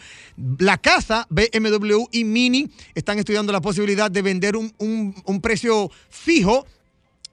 [0.57, 6.65] La casa BMW y Mini están estudiando la posibilidad de vender un, un precio fijo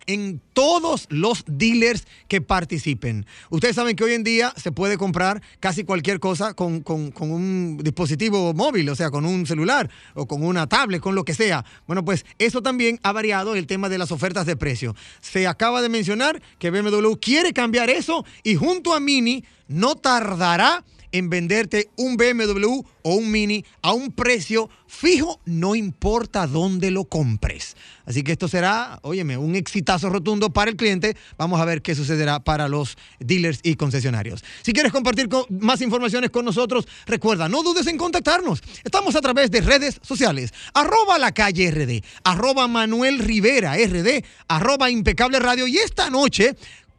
[0.06, 3.26] en todos los dealers que participen.
[3.50, 7.78] Ustedes saben que hoy en día se puede comprar casi cualquier cosa con, con, un
[7.82, 11.64] dispositivo móvil, o sea, con un celular o con una tablet, con lo que sea.
[11.86, 14.94] Bueno, pues eso también ha variado el tema de las ofertas de precio.
[15.20, 20.84] Se acaba de mencionar que BMW quiere cambiar eso y junto a Mini no tardará
[21.12, 27.04] en venderte un BMW o un Mini a un precio fijo, no importa dónde lo
[27.04, 27.76] compres.
[28.04, 31.16] Así que esto será, óyeme, un exitazo rotundo para el cliente.
[31.38, 34.44] Vamos a ver qué sucederá para los dealers y concesionarios.
[34.62, 38.60] Si quieres compartir más informaciones con nosotros, recuerda, no dudes en contactarnos.
[38.84, 40.52] Estamos a través de redes sociales.
[40.74, 45.66] Arroba la calle RD, arroba Manuel Rivera RD, arroba impecable radio.
[45.66, 46.56] Y esta noche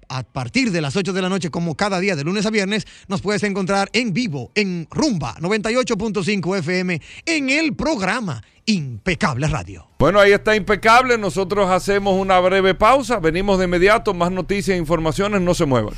[0.10, 2.86] a partir de las 8 de la noche, como cada día de lunes a viernes,
[3.08, 9.88] nos puedes encontrar en vivo en Rumba 98.5 FM en el programa Impecable Radio.
[10.00, 11.18] Bueno, ahí está Impecable.
[11.18, 13.20] Nosotros hacemos una breve pausa.
[13.20, 14.14] Venimos de inmediato.
[14.14, 15.42] Más noticias e informaciones.
[15.42, 15.94] No se muevan.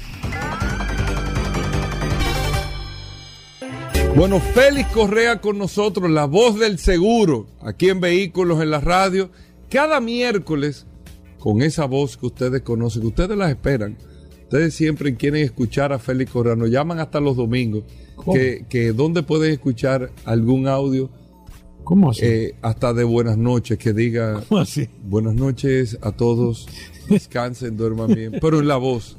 [4.16, 9.30] Bueno, Félix Correa con nosotros, la voz del seguro, aquí en Vehículos en la Radio.
[9.70, 10.86] Cada miércoles
[11.46, 13.96] con esa voz que ustedes conocen, que ustedes las esperan,
[14.46, 17.84] Ustedes siempre quieren escuchar a Félix Correa, nos llaman hasta los domingos.
[18.16, 18.34] ¿Cómo?
[18.34, 21.10] Que, que ¿Dónde pueden escuchar algún audio?
[21.84, 22.22] ¿Cómo así?
[22.24, 24.88] eh, hasta de buenas noches, que diga ¿Cómo así?
[25.04, 26.68] buenas noches a todos,
[27.10, 29.18] descansen, duerman bien, pero en la voz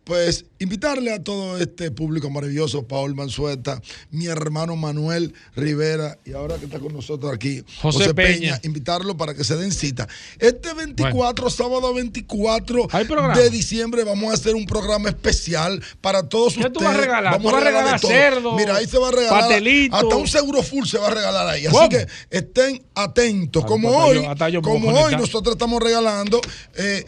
[0.07, 6.55] Pues invitarle a todo este público maravilloso, Paul Mansueta, mi hermano Manuel Rivera, y ahora
[6.55, 8.57] que está con nosotros aquí, José Peña.
[8.63, 10.07] invitarlo para que se den cita.
[10.39, 13.37] Este 24, sábado 24 ¿Hay programa?
[13.37, 16.73] de diciembre, vamos a hacer un programa especial para todos ¿Qué ustedes.
[16.77, 17.33] tú vas a regalar?
[17.33, 19.95] Vamos ¿Tú vas a regalar cerdo, Mira, ahí se va a regalar pastelito?
[19.97, 21.65] hasta un seguro full se va a regalar ahí.
[21.65, 21.89] Así ¿Cómo?
[21.89, 23.65] que estén atentos.
[23.65, 26.39] Como pues hasta hoy, yo- hasta yo como hoy nosotros estamos regalando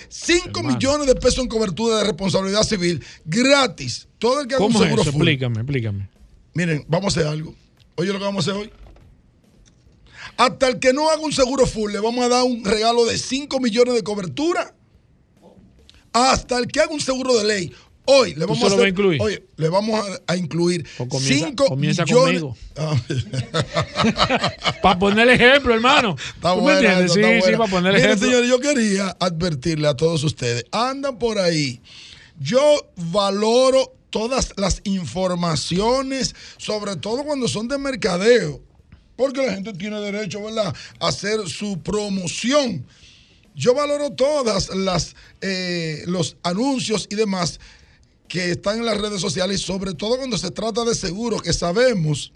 [0.10, 0.76] 5 Hermano.
[0.76, 2.89] millones de pesos en cobertura de responsabilidad civil
[3.26, 4.08] gratis.
[4.18, 5.12] Todo el que haga un ¿Cómo es seguro eso?
[5.12, 5.22] full.
[5.28, 6.10] Explícame, explícame.
[6.54, 7.54] Miren, vamos a hacer algo.
[7.96, 8.72] Oye lo que vamos a hacer hoy.
[10.38, 13.18] Hasta el que no haga un seguro full, le vamos a dar un regalo de
[13.18, 14.74] 5 millones de cobertura.
[16.14, 17.72] Hasta el que haga un seguro de ley.
[18.12, 19.22] Hoy le vamos a hacer, incluir?
[19.22, 22.42] Oye, le vamos a, a incluir Pues comienza- 5 comienza millones.
[22.42, 22.58] conmigo.
[22.76, 22.96] Ah,
[24.82, 26.16] Para poner el ejemplo, hermano.
[26.36, 28.18] Está el Miren, ejemplo.
[28.26, 31.82] señores, yo quería advertirle a todos ustedes, andan por ahí.
[32.40, 38.62] Yo valoro todas las informaciones, sobre todo cuando son de mercadeo,
[39.16, 42.86] porque la gente tiene derecho, ¿verdad?, a hacer su promoción.
[43.56, 47.60] Yo valoro todas las eh, los anuncios y demás
[48.30, 52.32] que están en las redes sociales, sobre todo cuando se trata de seguros, que sabemos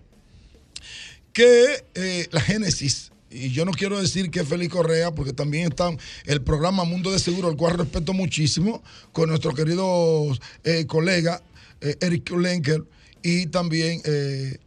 [1.32, 5.70] que eh, la Génesis, y yo no quiero decir que es Félix Correa, porque también
[5.70, 5.90] está
[6.26, 10.28] el programa Mundo de Seguro, el cual respeto muchísimo, con nuestro querido
[10.64, 11.42] eh, colega
[11.82, 12.84] eh, Eric Lenker
[13.22, 14.58] y también eh,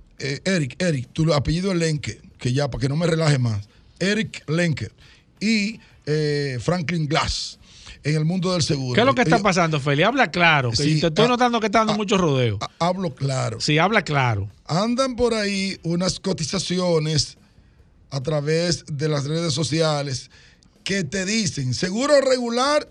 [0.45, 4.43] Eric, Eric, tu apellido es Lenker, que ya, para que no me relaje más, Eric
[4.49, 4.93] Lenker
[5.41, 7.59] y eh, Franklin Glass
[8.03, 8.95] en el mundo del seguro.
[8.95, 10.05] ¿Qué es lo que está pasando, Feli?
[10.05, 10.71] Habla claro.
[10.71, 12.59] Que Sí, te estoy ah, notando que está dando ah, mucho rodeo.
[12.61, 13.61] ha- Hablo claro.
[13.61, 14.49] Sí, habla claro.
[14.67, 17.37] andan por ahí unas cotizaciones
[18.11, 20.31] a través de las redes sociales
[20.85, 22.89] que te dicen seguro regular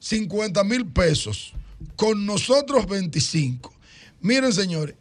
[0.00, 1.54] 50 mil pesos,
[1.96, 3.72] con nosotros 25.
[4.20, 4.96] Miren señores,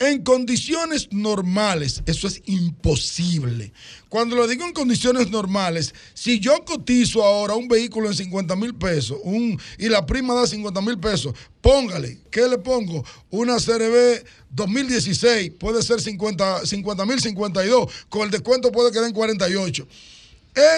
[0.00, 3.72] en condiciones normales eso es imposible.
[4.08, 8.74] Cuando lo digo en condiciones normales, si yo cotizo ahora un vehículo en 50 mil
[8.74, 13.04] pesos un, y la prima da 50 mil pesos, póngale, ¿qué le pongo?
[13.28, 16.62] Una CRB 2016, puede ser 50
[17.06, 19.86] mil 52, con el descuento puede quedar en 48.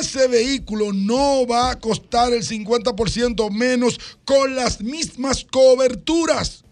[0.01, 6.65] Ese vehículo no va a costar el 50% menos con las mismas coberturas.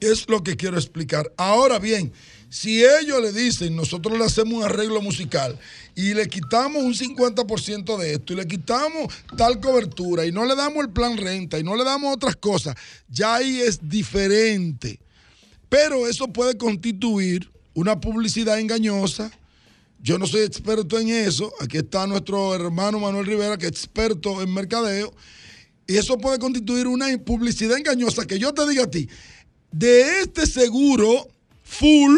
[0.00, 1.32] Es lo que quiero explicar.
[1.36, 2.12] Ahora bien,
[2.50, 5.58] si ellos le dicen, nosotros le hacemos un arreglo musical
[5.94, 10.54] y le quitamos un 50% de esto y le quitamos tal cobertura y no le
[10.54, 12.74] damos el plan renta y no le damos otras cosas,
[13.08, 14.98] ya ahí es diferente.
[15.68, 19.30] Pero eso puede constituir una publicidad engañosa.
[20.00, 21.52] Yo no soy experto en eso.
[21.60, 25.12] Aquí está nuestro hermano Manuel Rivera, que es experto en mercadeo.
[25.86, 29.08] Y eso puede constituir una publicidad engañosa que yo te diga a ti,
[29.70, 31.28] de este seguro
[31.64, 32.16] full,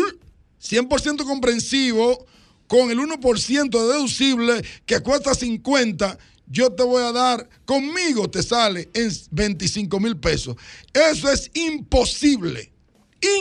[0.63, 2.27] 100% comprensivo,
[2.67, 8.43] con el 1% de deducible que cuesta 50, yo te voy a dar, conmigo te
[8.43, 10.57] sale en 25 mil pesos.
[10.93, 12.73] Eso es imposible,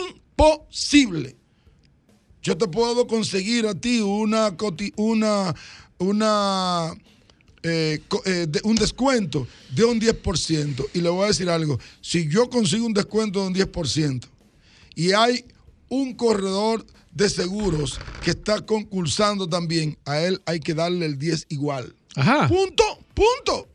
[0.00, 1.36] imposible.
[2.42, 4.56] Yo te puedo conseguir a ti una,
[4.96, 5.54] una,
[5.98, 6.94] una,
[7.62, 10.86] eh, eh, de- un descuento de un 10%.
[10.94, 14.26] Y le voy a decir algo, si yo consigo un descuento de un 10%
[14.94, 15.44] y hay
[15.88, 21.46] un corredor de seguros que está concursando también, a él hay que darle el 10
[21.48, 21.94] igual.
[22.14, 22.48] Ajá.
[22.48, 22.84] Punto,
[23.14, 23.68] punto.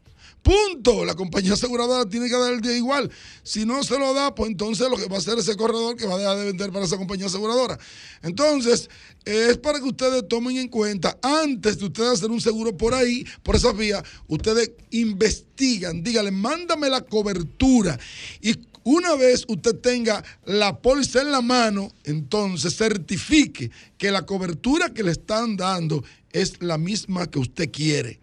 [0.45, 1.05] Punto.
[1.05, 3.09] La compañía aseguradora tiene que dar el 10 igual.
[3.41, 6.05] Si no se lo da, pues entonces lo que va a hacer ese corredor que
[6.05, 7.79] va a dejar de vender para esa compañía aseguradora.
[8.21, 8.87] Entonces,
[9.25, 13.25] es para que ustedes tomen en cuenta, antes de ustedes hacer un seguro por ahí,
[13.41, 17.99] por esas vías, ustedes investigan, díganle, mándame la cobertura.
[18.39, 24.93] Y una vez usted tenga la póliza en la mano, entonces certifique que la cobertura
[24.93, 28.19] que le están dando es la misma que usted quiere.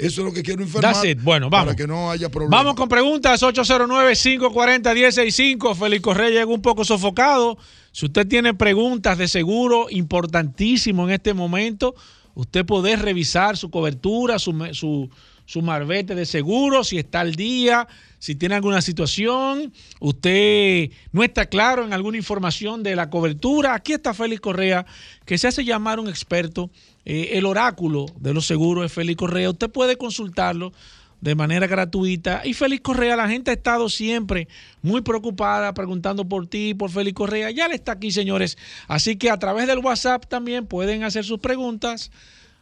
[0.00, 0.94] Eso es lo que quiero informar.
[0.94, 1.20] That's it.
[1.22, 1.66] Bueno, vamos.
[1.66, 2.56] Para que no haya problema.
[2.56, 5.76] Vamos con preguntas 809-540-165.
[5.76, 7.58] Félix Correa llegó un poco sofocado.
[7.92, 11.94] Si usted tiene preguntas de seguro, importantísimo en este momento,
[12.34, 15.10] usted puede revisar su cobertura, su, su,
[15.44, 17.88] su marbete de seguro, si está al día,
[18.20, 23.74] si tiene alguna situación, usted no está claro en alguna información de la cobertura.
[23.74, 24.86] Aquí está Félix Correa,
[25.24, 26.70] que se hace llamar un experto.
[27.04, 29.50] Eh, el oráculo de los seguros es Félix Correa.
[29.50, 30.72] Usted puede consultarlo
[31.20, 32.42] de manera gratuita.
[32.44, 34.48] Y Félix Correa, la gente ha estado siempre
[34.82, 37.50] muy preocupada preguntando por ti, por Félix Correa.
[37.50, 38.58] Ya le está aquí, señores.
[38.88, 42.10] Así que a través del WhatsApp también pueden hacer sus preguntas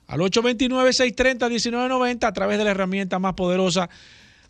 [0.06, 3.90] al 829-630-1990 a través de la herramienta más poderosa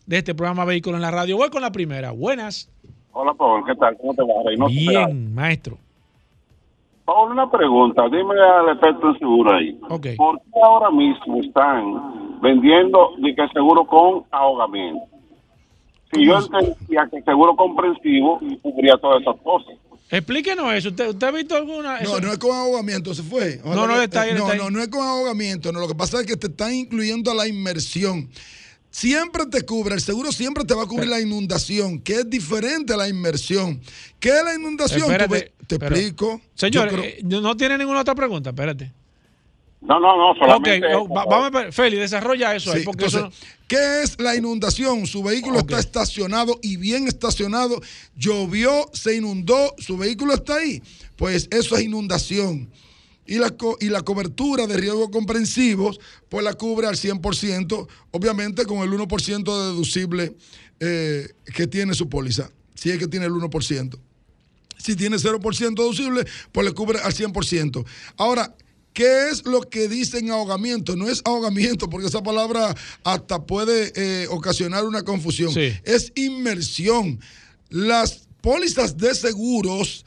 [0.05, 1.37] de este programa Vehículo en la Radio.
[1.37, 2.11] Voy con la primera.
[2.11, 2.69] Buenas.
[3.11, 3.97] Hola, Paul, ¿qué tal?
[3.97, 4.73] ¿Cómo te va, Reynoso?
[4.73, 5.77] Bien, maestro.
[7.09, 8.03] Paul, una pregunta.
[8.11, 9.73] Dime al experto en seguro ahí.
[10.15, 15.05] ¿Por qué ahora mismo están vendiendo de que seguro con ahogamiento?
[16.13, 19.73] Si yo entendía que seguro comprensivo cubría todas esas cosas.
[20.11, 20.89] Explíquenos eso.
[20.89, 21.95] ¿Usted, usted ha visto alguna?
[21.95, 23.59] No, eso- no es con ahogamiento, se fue.
[23.65, 24.59] No, no, está ahí, no, está ahí.
[24.59, 25.71] no, no es con ahogamiento.
[25.71, 28.29] No, lo que pasa es que te están incluyendo a la inmersión.
[28.91, 32.93] Siempre te cubre, el seguro siempre te va a cubrir la inundación, que es diferente
[32.93, 33.79] a la inmersión.
[34.19, 35.11] ¿Qué es la inundación?
[35.11, 36.41] Espérate, te pero- explico.
[36.55, 38.49] Señor, Yo creo- eh, no tiene ninguna otra pregunta.
[38.49, 38.91] Espérate.
[39.81, 40.85] No, no, no, solamente.
[40.87, 41.71] Ok, no, va- vamos a ver.
[41.73, 42.83] Félix, desarrolla eso ahí.
[42.83, 45.05] Porque entonces, eso no- ¿qué es la inundación?
[45.07, 47.79] Su vehículo está estacionado y bien estacionado.
[48.17, 50.81] Llovió, se inundó, su vehículo está ahí.
[51.15, 52.69] Pues eso es inundación.
[53.25, 55.99] Y la, co- y la cobertura de riesgos comprensivos,
[56.29, 60.35] pues la cubre al 100%, obviamente con el 1% de deducible
[60.81, 63.99] eh, que tiene su póliza, si es que tiene el 1%.
[64.79, 67.85] Si tiene 0% deducible, pues le cubre al 100%.
[68.17, 68.55] Ahora,
[68.93, 70.95] ¿qué es lo que dicen ahogamiento?
[70.95, 75.53] No es ahogamiento, porque esa palabra hasta puede eh, ocasionar una confusión.
[75.53, 75.73] Sí.
[75.83, 77.19] Es inmersión.
[77.69, 80.05] Las pólizas de seguros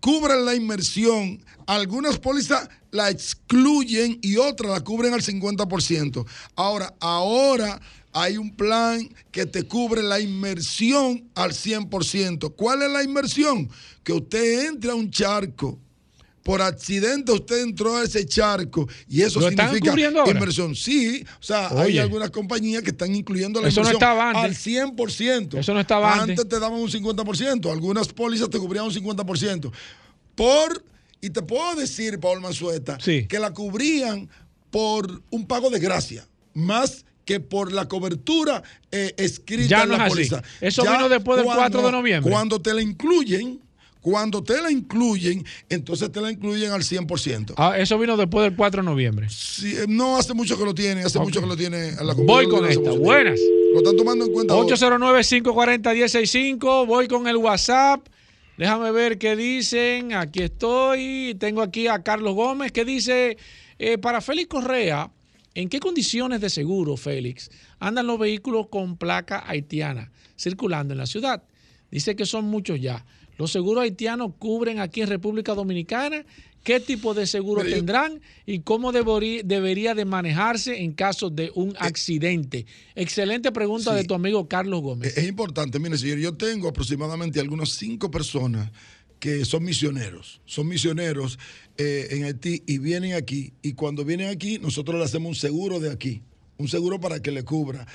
[0.00, 1.42] cubren la inmersión.
[1.66, 6.26] Algunas pólizas la excluyen y otras la cubren al 50%.
[6.56, 7.80] Ahora, ahora
[8.12, 12.54] hay un plan que te cubre la inmersión al 100%.
[12.56, 13.68] ¿Cuál es la inmersión?
[14.02, 15.78] Que usted entre a un charco.
[16.42, 20.74] Por accidente usted entró a ese charco y eso ¿Lo están significa cubriendo ahora?
[20.74, 24.66] Sí, o sea, hay algunas compañías que están incluyendo la Eso no al antes.
[24.66, 25.58] 100%.
[25.58, 26.30] Eso no estaba antes.
[26.38, 29.70] Antes te daban un 50%, algunas pólizas te cubrían un 50%.
[30.34, 30.82] Por,
[31.20, 33.26] y te puedo decir, Paul Manzueta, Sí.
[33.28, 34.28] que la cubrían
[34.70, 39.98] por un pago de gracia, más que por la cobertura eh, escrita Ya en no
[39.98, 40.42] la es así.
[40.60, 42.30] Eso vino después del 4 de noviembre.
[42.30, 43.60] Cuando te la incluyen,
[44.00, 47.54] cuando te la incluyen, entonces te la incluyen al 100%.
[47.56, 49.26] Ah, eso vino después del 4 de noviembre.
[49.28, 52.14] Sí, eh, no hace mucho que lo tiene, hace mucho que lo tiene a la
[52.14, 52.90] Voy con esta.
[52.92, 53.38] Buenas.
[53.72, 54.54] Lo están tomando en cuenta.
[54.54, 54.74] ahora.
[54.74, 56.86] 809-540-165.
[56.86, 58.00] Voy con el WhatsApp.
[58.56, 60.14] Déjame ver qué dicen.
[60.14, 61.36] Aquí estoy.
[61.38, 63.36] Tengo aquí a Carlos Gómez que dice,
[63.78, 65.10] eh, para Félix Correa,
[65.54, 71.06] ¿en qué condiciones de seguro, Félix, andan los vehículos con placa haitiana circulando en la
[71.06, 71.42] ciudad?
[71.90, 73.04] Dice que son muchos ya.
[73.36, 76.24] ¿Los seguros haitianos cubren aquí en República Dominicana?
[76.62, 78.20] ¿Qué tipo de seguro yo- tendrán?
[78.44, 82.66] ¿Y cómo deberí- debería de manejarse en caso de un accidente?
[82.94, 83.96] Excelente pregunta sí.
[83.96, 85.16] de tu amigo Carlos Gómez.
[85.16, 88.70] Es importante, mire, señor, yo tengo aproximadamente algunas cinco personas
[89.18, 91.38] que son misioneros, son misioneros
[91.82, 93.52] eh, en Haití y vienen aquí.
[93.62, 96.20] Y cuando vienen aquí, nosotros le hacemos un seguro de aquí,
[96.58, 97.86] un seguro para que le cubra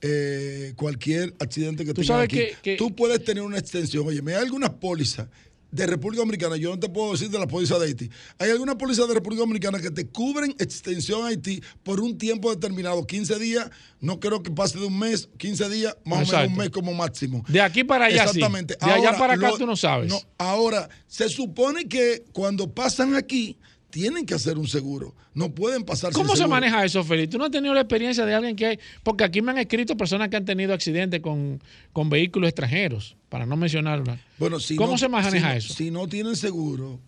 [0.00, 2.36] eh, cualquier accidente que Tú tenga sabes aquí.
[2.36, 4.06] que- que- Tú puedes tener una extensión.
[4.06, 5.28] Oye, me hay algunas pólizas
[5.72, 8.10] de República Dominicana, yo no te puedo decir de la póliza de Haití.
[8.38, 12.50] Hay algunas pólizas de República Dominicana que te cubren extensión a Haití por un tiempo
[12.54, 16.52] determinado, 15 días, no creo que pase de un mes, 15 días, más o menos
[16.52, 17.42] un mes como máximo.
[17.48, 18.38] De aquí para allá sí.
[18.38, 18.76] Exactamente.
[18.84, 20.12] De allá para acá lo- tú no sabes.
[20.38, 23.58] ahora, se supone que cuando pasan aquí,
[23.92, 25.14] tienen que hacer un seguro.
[25.34, 26.54] No pueden pasar sin ¿Cómo se seguro.
[26.56, 27.28] maneja eso, Félix?
[27.30, 28.78] ¿Tú no has tenido la experiencia de alguien que hay?
[29.02, 31.62] Porque aquí me han escrito personas que han tenido accidentes con,
[31.92, 34.18] con vehículos extranjeros, para no mencionarlo.
[34.38, 35.74] Bueno, si ¿Cómo no- se maneja si eso?
[35.74, 36.98] Si no tienen seguro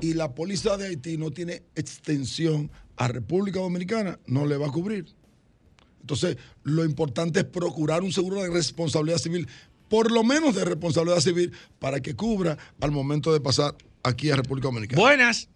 [0.00, 4.70] y la póliza de Haití no tiene extensión a República Dominicana, no le va a
[4.72, 5.04] cubrir.
[6.00, 9.46] Entonces, lo importante es procurar un seguro de responsabilidad civil,
[9.88, 14.36] por lo menos de responsabilidad civil, para que cubra al momento de pasar aquí a
[14.36, 15.00] República Dominicana.
[15.00, 15.48] Buenas.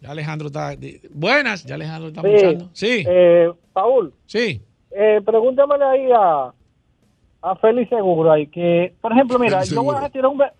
[0.00, 0.74] Ya Alejandro está.
[1.10, 2.28] Buenas, ya Alejandro está Sí.
[2.28, 2.68] escuchando.
[2.72, 4.62] Sí, Eh, Paul, sí.
[4.92, 6.52] eh, pregúntamele ahí a,
[7.42, 10.52] a Félix Seguro ahí que, por ejemplo, mira, yo voy a retirar un ve-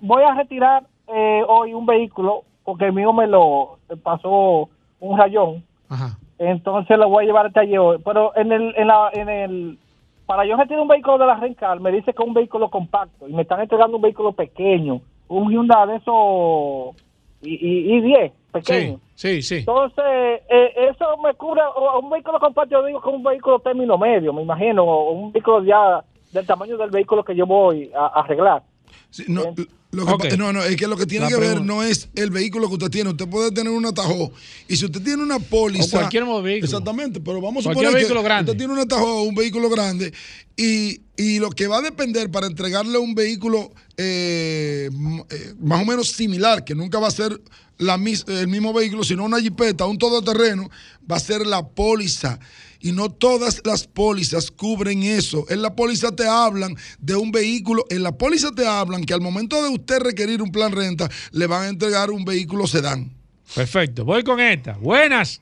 [0.00, 0.84] voy a retirar
[1.14, 4.68] eh, hoy un vehículo porque el mío me lo pasó
[5.00, 6.16] un rayón Ajá.
[6.38, 7.98] entonces lo voy a llevar al taller hoy.
[8.04, 9.78] Pero en el, en la, en el,
[10.26, 13.26] para yo retirar un vehículo de la Rencar, me dice que es un vehículo compacto
[13.28, 16.94] y me están entregando un vehículo pequeño, un Hyundai de esos
[17.42, 19.00] y, y, y 10, pequeño.
[19.14, 19.56] Sí, sí.
[19.56, 20.04] Entonces,
[20.50, 23.96] eh, eso me cubre, o un vehículo compacto, yo digo que es un vehículo término
[23.98, 28.06] medio, me imagino, o un vehículo ya del tamaño del vehículo que yo voy a,
[28.06, 28.62] a arreglar.
[29.10, 29.54] Sí, no,
[29.90, 32.30] lo que no, no, es que lo que tiene La que ver no es el
[32.30, 33.10] vehículo que usted tiene.
[33.10, 34.32] Usted puede tener un atajo.
[34.66, 35.98] Y si usted tiene una póliza.
[35.98, 36.64] O cualquier modo de vehículo.
[36.64, 38.50] Exactamente, pero vamos a Cualquier suponer vehículo que grande.
[38.52, 40.14] usted tiene un atajo o un vehículo grande.
[40.56, 44.88] Y, y lo que va a depender para entregarle un vehículo eh,
[45.30, 47.40] eh, más o menos similar, que nunca va a ser
[47.78, 50.68] la, mis- el mismo vehículo, sino una jipeta, un todoterreno,
[51.10, 52.38] va a ser la póliza.
[52.84, 55.44] Y no todas las pólizas cubren eso.
[55.48, 59.20] En la póliza te hablan de un vehículo, en la póliza te hablan que al
[59.20, 63.12] momento de usted requerir un plan renta, le van a entregar un vehículo sedán.
[63.54, 64.04] Perfecto.
[64.04, 64.72] Voy con esta.
[64.78, 65.40] Buenas.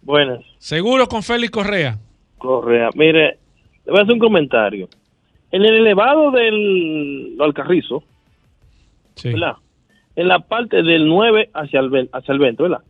[0.00, 0.40] Buenas.
[0.58, 2.00] Seguro con Félix Correa.
[2.38, 2.88] Correa.
[2.94, 3.38] Mire,
[3.84, 4.88] le voy a hacer un comentario.
[5.52, 8.02] En el elevado del Alcarrizo,
[9.22, 9.56] ¿verdad?
[10.16, 12.82] En la parte del 9 hacia el, hacia el 20, ¿verdad?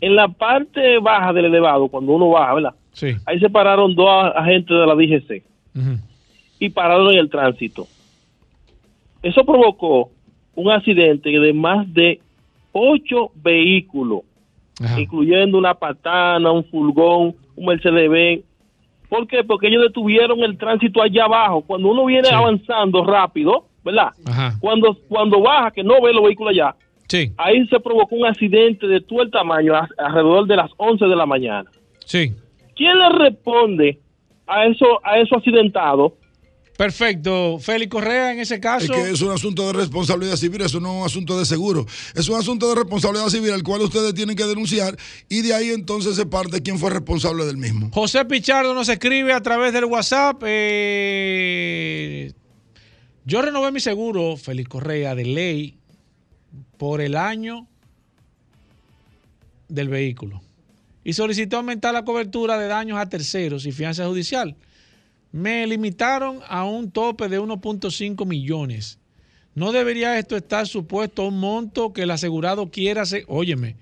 [0.00, 2.74] En la parte baja del elevado, cuando uno baja, ¿verdad?
[2.92, 3.08] Sí.
[3.24, 5.42] Ahí se pararon dos agentes de la DGC
[6.58, 7.88] y pararon en el tránsito.
[9.22, 10.10] Eso provocó
[10.54, 12.20] un accidente de más de
[12.72, 14.20] ocho vehículos,
[14.98, 18.42] incluyendo una patana, un furgón, un Mercedes-Benz.
[19.14, 19.44] ¿Por qué?
[19.44, 21.62] Porque ellos detuvieron el tránsito allá abajo.
[21.62, 24.08] Cuando uno viene avanzando rápido, ¿verdad?
[24.26, 24.54] Ajá.
[24.60, 26.74] Cuando, cuando baja, que no ve los vehículos allá,
[27.08, 27.30] Sí.
[27.36, 31.14] ahí se provocó un accidente de todo el tamaño a- alrededor de las 11 de
[31.14, 31.70] la mañana.
[32.04, 32.32] Sí.
[32.74, 34.00] ¿Quién le responde
[34.48, 36.14] a eso a eso accidentado?
[36.76, 37.58] Perfecto.
[37.60, 38.92] Félix Correa, en ese Es caso.
[38.92, 41.86] que es un asunto de responsabilidad civil, eso no es un asunto de seguro.
[42.14, 44.96] Es un asunto de responsabilidad civil al cual ustedes tienen que denunciar
[45.28, 47.90] y de ahí entonces se parte quién fue responsable del mismo.
[47.92, 50.42] José Pichardo nos escribe a través del WhatsApp.
[50.46, 52.32] eh,
[53.24, 55.78] yo renové mi seguro, Félix Correa, de ley,
[56.76, 57.66] por el año
[59.68, 60.42] del vehículo.
[61.04, 64.56] Y solicité aumentar la cobertura de daños a terceros y fianza judicial.
[65.34, 68.98] Me limitaron a un tope de 1.5 millones.
[69.56, 73.24] ¿No debería esto estar supuesto a un monto que el asegurado quiera hacer?
[73.26, 73.74] Óyeme,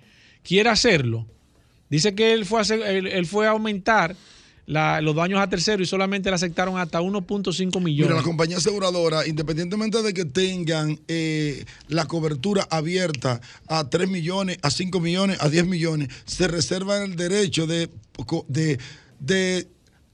[0.43, 1.27] quiera hacerlo.
[1.91, 4.17] Dice que él fue a, hacer- él, él fue a aumentar
[4.65, 8.07] la- los daños a terceros y solamente le aceptaron hasta 1.5 millones.
[8.13, 14.57] Mira, la compañía aseguradora, independientemente de que tengan eh, la cobertura abierta a 3 millones,
[14.63, 17.91] a 5 millones, a 10 millones, se reservan el derecho de,
[18.49, 18.79] de,
[19.21, 19.69] de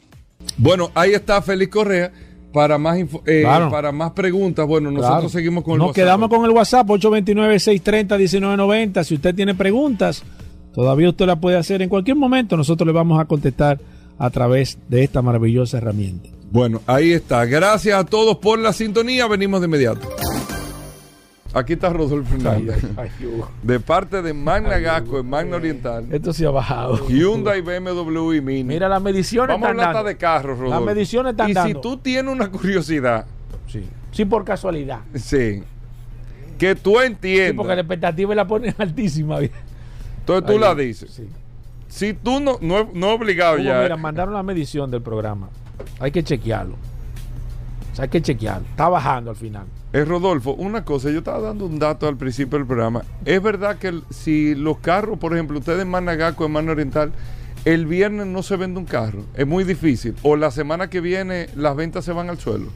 [0.58, 2.12] Bueno, ahí está Félix Correa.
[2.52, 3.68] Para más, info- eh, Claro.
[3.68, 5.28] para más preguntas, bueno, nosotros Claro.
[5.28, 6.04] seguimos con el Nos WhatsApp.
[6.04, 9.04] quedamos con el WhatsApp 829-630-1990.
[9.04, 10.22] Si usted tiene preguntas,
[10.72, 12.56] todavía usted la puede hacer en cualquier momento.
[12.56, 13.80] Nosotros le vamos a contestar
[14.18, 16.28] a través de esta maravillosa herramienta.
[16.50, 17.44] Bueno, ahí está.
[17.46, 19.26] Gracias a todos por la sintonía.
[19.26, 20.08] Venimos de inmediato.
[21.52, 22.76] Aquí está Rodolfo Hernández.
[23.62, 26.06] De parte de Magna Gasco en Magna Oriental.
[26.10, 27.06] Esto se ha bajado.
[27.08, 28.64] Hyundai, BMW y Mini.
[28.64, 30.08] Mira, las mediciones Vamos a están hablar hasta dando.
[30.08, 30.84] de carros, Rodolfo.
[30.84, 31.74] Las mediciones están y dando.
[31.76, 33.26] si tú tienes una curiosidad,
[33.68, 33.84] Sí.
[34.12, 35.00] Sí, por casualidad.
[35.14, 35.62] sí,
[36.58, 39.38] que tú Sí, entiendas, porque la expectativa la ponen altísima.
[39.40, 41.10] entonces tú la dices.
[41.10, 41.28] sí.
[41.94, 43.82] Si tú no, no, no obligado Hugo, ya.
[43.82, 45.48] mira, mandaron la medición del programa.
[46.00, 46.74] Hay que chequearlo.
[47.92, 48.66] O sea, hay que chequearlo.
[48.68, 49.64] Está bajando al final.
[49.92, 53.02] Eh, Rodolfo, una cosa, yo estaba dando un dato al principio del programa.
[53.24, 57.12] Es verdad que el- si los carros, por ejemplo, ustedes en Managaco, en Mano Oriental,
[57.64, 60.16] el viernes no se vende un carro, es muy difícil.
[60.24, 62.66] O la semana que viene las ventas se van al suelo.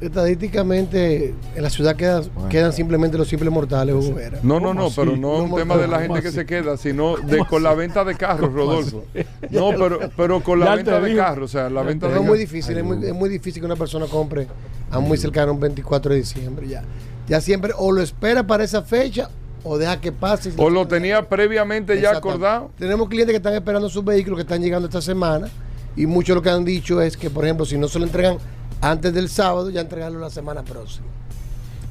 [0.00, 4.38] Estadísticamente en la ciudad quedan, quedan simplemente los simples mortales, Hugo Vera.
[4.42, 6.36] No, no, no, pero no es un ¿Cómo tema de la ¿Cómo gente que así?
[6.36, 9.04] se queda, sino de con la venta de carros, ¿Cómo Rodolfo.
[9.14, 9.26] así?
[9.50, 12.26] No, pero, pero con la venta de carros, o sea, la venta de No, es
[12.26, 14.46] muy difícil, es muy, es muy difícil que una persona compre
[14.90, 16.82] a muy cercano un 24 de diciembre ya.
[17.28, 19.30] Ya siempre o lo espera para esa fecha
[19.62, 20.52] o deja que pase.
[20.58, 22.70] O lo tenía previamente ya acordado.
[22.78, 25.48] Tenemos clientes que están esperando sus vehículos que están llegando esta semana
[25.96, 28.36] y muchos lo que han dicho es que, por ejemplo, si no se lo entregan
[28.80, 31.06] antes del sábado, ya entregarlo la semana próxima.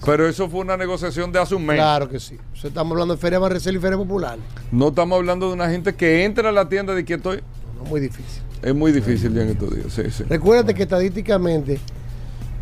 [0.05, 1.77] Pero eso fue una negociación de hace un mes.
[1.77, 2.38] Claro que sí.
[2.53, 4.38] O sea, estamos hablando de Feria Barrecel y Feria Popular.
[4.72, 7.41] No estamos hablando de una gente que entra a la tienda de que estoy.
[7.77, 8.41] No, muy difícil.
[8.61, 10.23] Es muy difícil ya en estos días, sí, sí.
[10.27, 11.80] Recuérdate que estadísticamente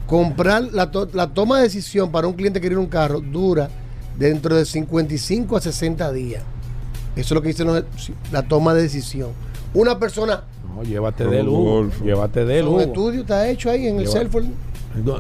[0.08, 3.70] comprar la, to- la toma de decisión para un cliente que quiere un carro dura
[4.18, 6.44] dentro de 55 a 60 días.
[7.16, 7.84] Eso es lo que dicen los-
[8.32, 9.30] la toma de decisión.
[9.74, 10.44] Una persona,
[10.76, 11.44] No, llévate de.
[11.44, 12.04] Rodolfo.
[12.04, 12.82] Llévate de un Hugo.
[12.82, 14.54] estudio está hecho ahí en el Lleva- cell phone.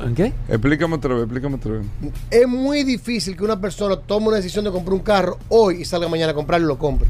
[0.03, 0.33] ¿En qué?
[0.49, 1.85] Explícame otra vez, explícame otra vez.
[2.29, 5.85] Es muy difícil que una persona tome una decisión de comprar un carro hoy y
[5.85, 7.07] salga mañana a comprarlo y lo compre.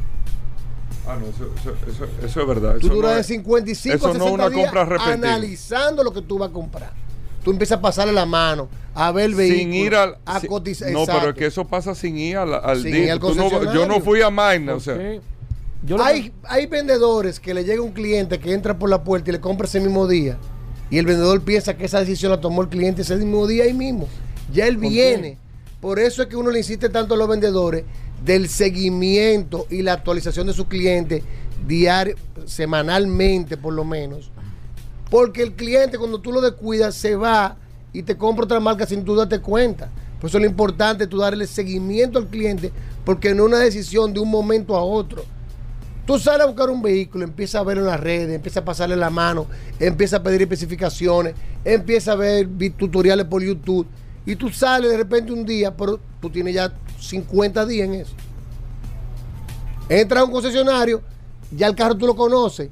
[1.08, 2.74] Ah, no, eso, eso, eso- eso es verdad.
[2.78, 4.84] Tú Eso duras no de es- 55 eso a no 60 es una días compra
[4.84, 5.12] repetida.
[5.14, 6.92] analizando lo que tú vas a comprar.
[7.42, 10.18] Tú empiezas a pasarle la mano, a ver el vehículo, sin ir al.
[10.24, 10.92] a si- cotizar.
[10.92, 13.72] no, pero es que eso pasa sin ir al, al Sin ir al Tú no-
[13.74, 14.94] yo no fui a Magna, o sea.
[16.00, 19.40] Hay, hay vendedores que le llega un cliente que entra por la puerta y le
[19.40, 20.38] compra ese mismo día.
[20.90, 23.72] Y el vendedor piensa que esa decisión la tomó el cliente ese mismo día ahí
[23.72, 24.08] mismo.
[24.52, 25.38] Ya él ¿Por viene.
[25.80, 27.84] Por eso es que uno le insiste tanto a los vendedores
[28.24, 31.22] del seguimiento y la actualización de su cliente
[31.66, 34.30] diario, semanalmente por lo menos.
[35.10, 37.56] Porque el cliente cuando tú lo descuidas se va
[37.92, 39.90] y te compra otra marca sin tú darte cuenta.
[40.20, 42.70] Por eso es lo importante tú darle seguimiento al cliente
[43.04, 45.24] porque no es una decisión de un momento a otro.
[46.06, 48.96] Tú sales a buscar un vehículo, empiezas a verlo en las redes, empiezas a pasarle
[48.96, 49.46] la mano,
[49.78, 51.34] empiezas a pedir especificaciones,
[51.64, 53.86] empiezas a ver tutoriales por YouTube
[54.26, 58.14] y tú sales de repente un día, pero tú tienes ya 50 días en eso.
[59.88, 61.02] Entras a un concesionario,
[61.50, 62.68] ya el carro tú lo conoces.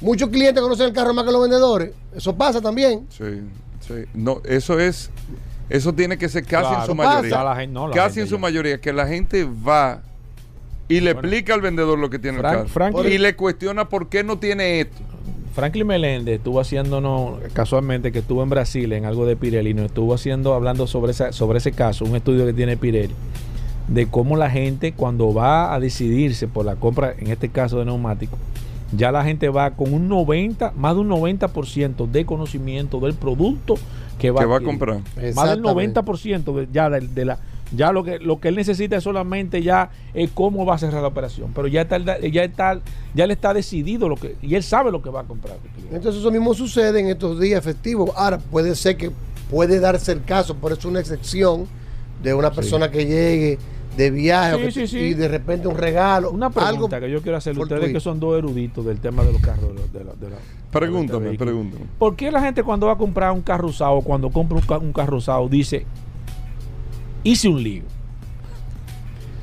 [0.00, 1.92] Muchos clientes conocen el carro más que los vendedores.
[2.14, 3.06] Eso pasa también.
[3.10, 3.24] Sí,
[3.86, 3.94] sí.
[4.14, 5.10] No, eso es.
[5.68, 7.44] Eso tiene que ser casi Claro, en su mayoría.
[7.44, 8.40] La gente- no, la casi en su ya.
[8.40, 10.02] mayoría, que la gente va
[10.90, 12.68] y le explica al vendedor lo que tiene Frank- el carro.
[12.68, 14.98] Franklin- y le cuestiona por qué no tiene esto.
[15.54, 20.14] Franklin Meléndez estuvo haciéndonos casualmente que estuvo en Brasil en algo de Pirelli, nos estuvo
[20.14, 23.14] haciendo hablando sobre esa, sobre ese caso, un estudio que tiene Pirelli,
[23.88, 27.84] de cómo la gente cuando va a decidirse por la compra, en este caso de
[27.84, 28.38] neumáticos,
[28.96, 33.74] ya la gente va con un 90, más de un 90% de conocimiento del producto
[34.20, 34.98] que va, Que va a comprar.
[34.98, 36.00] Más del Exactamente.
[36.00, 37.38] 90% de, ya de, de la
[37.72, 41.02] ya lo que lo que él necesita es solamente ya es cómo va a cerrar
[41.02, 42.80] la operación, pero ya está ya está
[43.14, 45.56] ya le está decidido lo que y él sabe lo que va a comprar.
[45.92, 48.10] Entonces eso mismo sucede en estos días festivos.
[48.16, 49.10] Ahora puede ser que
[49.50, 51.66] puede darse el caso, por eso una excepción
[52.22, 53.58] de una persona que llegue
[53.96, 54.98] de viaje o Sí, que- sí, sí.
[54.98, 56.30] y de repente un regalo.
[56.30, 59.24] Una pregunta algo que yo quiero hacerle a ustedes que son dos eruditos del tema
[59.24, 59.68] de los carros.
[59.74, 60.36] de la- de la- de la-
[60.70, 61.84] Pregúntame, de pregúntame.
[61.98, 65.16] ¿Por qué la gente cuando va a comprar un carro usado, cuando compra un carro
[65.16, 65.84] usado, dice,
[67.22, 67.82] hice un lío?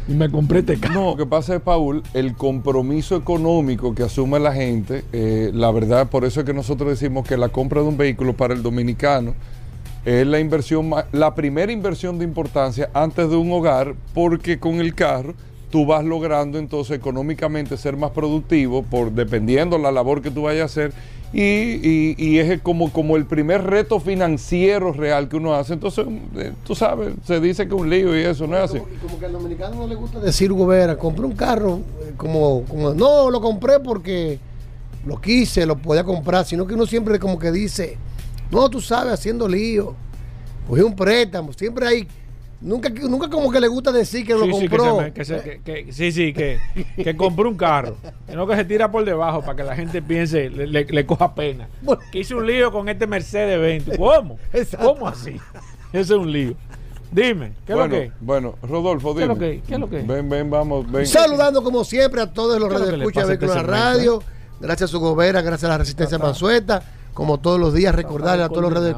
[0.07, 0.93] Y me compré este carro.
[0.93, 5.69] No, lo que pasa es, Paul, el compromiso económico que asume la gente, eh, la
[5.71, 8.63] verdad, por eso es que nosotros decimos que la compra de un vehículo para el
[8.63, 9.35] dominicano
[10.05, 14.95] es la inversión, la primera inversión de importancia antes de un hogar, porque con el
[14.95, 15.33] carro
[15.69, 20.61] tú vas logrando entonces económicamente ser más productivo, por dependiendo la labor que tú vayas
[20.61, 20.93] a hacer,
[21.33, 25.73] y, y- y es como, como el primer reto financiero real que uno hace.
[25.73, 26.05] Entonces,
[26.37, 28.77] eh, tú sabes, se dice que un lío y eso no es así.
[28.77, 32.13] Y como que al dominicano no le gusta decir, Hugo Vera, compré un carro, eh,
[32.15, 34.39] como, como, no, lo compré porque
[35.05, 37.97] lo quise, lo podía comprar, sino que uno siempre como que dice,
[38.51, 39.95] no, tú sabes, haciendo lío,
[40.67, 42.07] cogí un préstamo, siempre hay,
[42.61, 44.97] nunca, nunca como que le gusta decir que lo Sí, sí, que compró.
[44.97, 46.59] se me- que se- que- que- sí, sí, que,
[46.95, 47.95] que compró un carro.
[48.33, 51.33] No que se tira por debajo para que la gente piense, le, le- le coja
[51.35, 51.67] pena.
[52.11, 53.97] Que hice un lío con este Mercedes Benz.
[53.97, 54.37] ¿Cómo?
[54.79, 55.37] ¿Cómo así?
[55.93, 56.55] Ese es un lío.
[57.09, 58.11] Dime, ¿qué bueno, es lo que?
[58.19, 59.33] Bueno, Rodolfo, ¿Qué es dime.
[59.33, 59.61] lo que?
[59.65, 60.01] ¿Qué es lo que?
[60.01, 61.07] Ven, ven, vamos, ven.
[61.07, 63.29] Saludando como siempre a todos los ¿Qué es lo que redes le escucha pasa a
[63.29, 64.23] de este la segmento, radio.
[64.59, 66.83] Gracias a su gobera, gracias a la Resistencia Mansueta.
[67.13, 68.95] Como todos los días, recordarle a todos los redes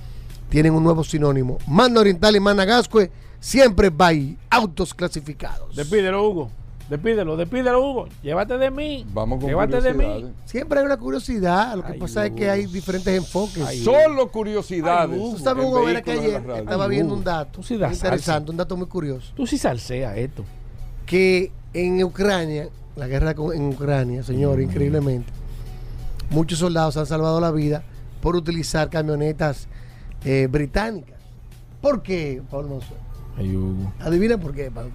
[0.49, 1.59] tienen un nuevo sinónimo.
[1.67, 3.11] Mana Oriental y Mana Gascue,
[3.41, 5.75] siempre by Autos Clasificados.
[5.75, 6.51] Despídelo, Hugo.
[6.89, 8.09] Despídelo, despídelo, Hugo.
[8.23, 9.05] Llévate de mí.
[9.13, 10.33] Vamos con Llévate de mí.
[10.45, 13.83] Siempre hay una curiosidad, lo que pasa es que hay diferentes enfoques.
[13.83, 15.19] Solo curiosidades.
[15.19, 17.51] Tú sabes, en Hugo Vera, que vehículos en ayer estaba Ay, viendo Hugo, un dato
[17.53, 18.51] tú sí interesante, salsa.
[18.51, 19.33] un dato muy curioso.
[19.35, 20.45] Tú sí salseas esto.
[21.05, 25.31] Que en Ucrania, la guerra con- en Ucrania, señor, increíblemente,
[26.31, 27.83] muchos soldados han salvado la vida
[28.21, 29.69] por utilizar camionetas
[30.25, 31.17] eh, británicas.
[31.81, 32.97] ¿Por qué, Pablo Monzón?
[33.37, 33.93] Ay, Hugo.
[34.01, 34.91] Adivina por qué, Pablo.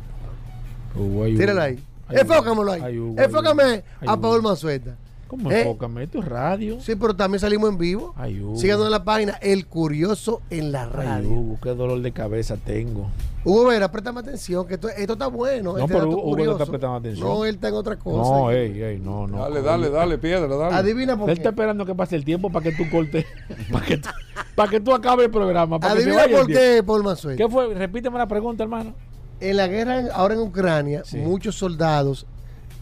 [0.96, 1.40] Hugo, ay, Hugo.
[1.40, 1.80] Tíralo ahí.
[2.08, 2.82] Ay, Enfócamelo ahí.
[2.84, 4.18] Ay, Hugo, ay, Enfócame a.
[4.18, 4.96] Paul Manzueta.
[5.28, 5.62] ¿Cómo ¿Eh?
[5.62, 6.04] enfócame?
[6.04, 6.82] Esto es radio.
[6.82, 8.14] Sí, pero también salimos en vivo.
[8.58, 11.30] Síganos en la página El Curioso en la radio.
[11.30, 13.08] Hugo, qué dolor de cabeza tengo.
[13.44, 15.74] Hugo Vera, préstame atención, que esto, esto está bueno.
[15.74, 17.28] No, este pero Hugo está prestando atención.
[17.28, 18.30] No, él está en otra cosa.
[18.32, 19.40] No, ey, ey, no, no.
[19.40, 20.76] Dale, dale, dale, piedra, dale.
[20.76, 21.40] Adivina por Él qué.
[21.42, 23.26] está esperando que pase el tiempo para que tú cortes,
[23.72, 24.10] para que tú,
[24.56, 25.80] para que tú acabes el programa.
[25.80, 27.38] Para Adivina por qué, Paul Manzueta.
[27.44, 27.74] ¿Qué fue?
[27.74, 28.94] Repíteme la pregunta, hermano.
[29.40, 31.18] En la guerra ahora en Ucrania, Sí.
[31.18, 32.28] muchos soldados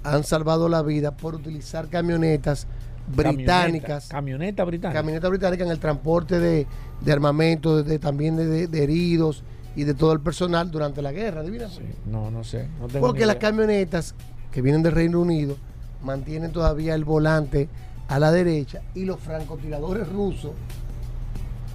[0.04, 2.68] han salvado la vida por utilizar camionetas
[3.16, 4.08] británicas.
[4.10, 5.00] Camioneta, camioneta británica.
[5.00, 6.68] Camionetas británicas en el transporte de,
[7.00, 9.44] de armamento, de, de- también de heridos
[9.76, 11.42] y de todo el personal durante la guerra.
[11.42, 11.68] Adivina.
[11.68, 11.96] qué.
[12.06, 12.68] No, no sé.
[12.80, 14.16] No tengo Porque las camionetas
[14.52, 15.56] que vienen del Reino Unido
[16.04, 17.70] mantienen todavía el volante
[18.08, 20.52] a la derecha y los francotiradores rusos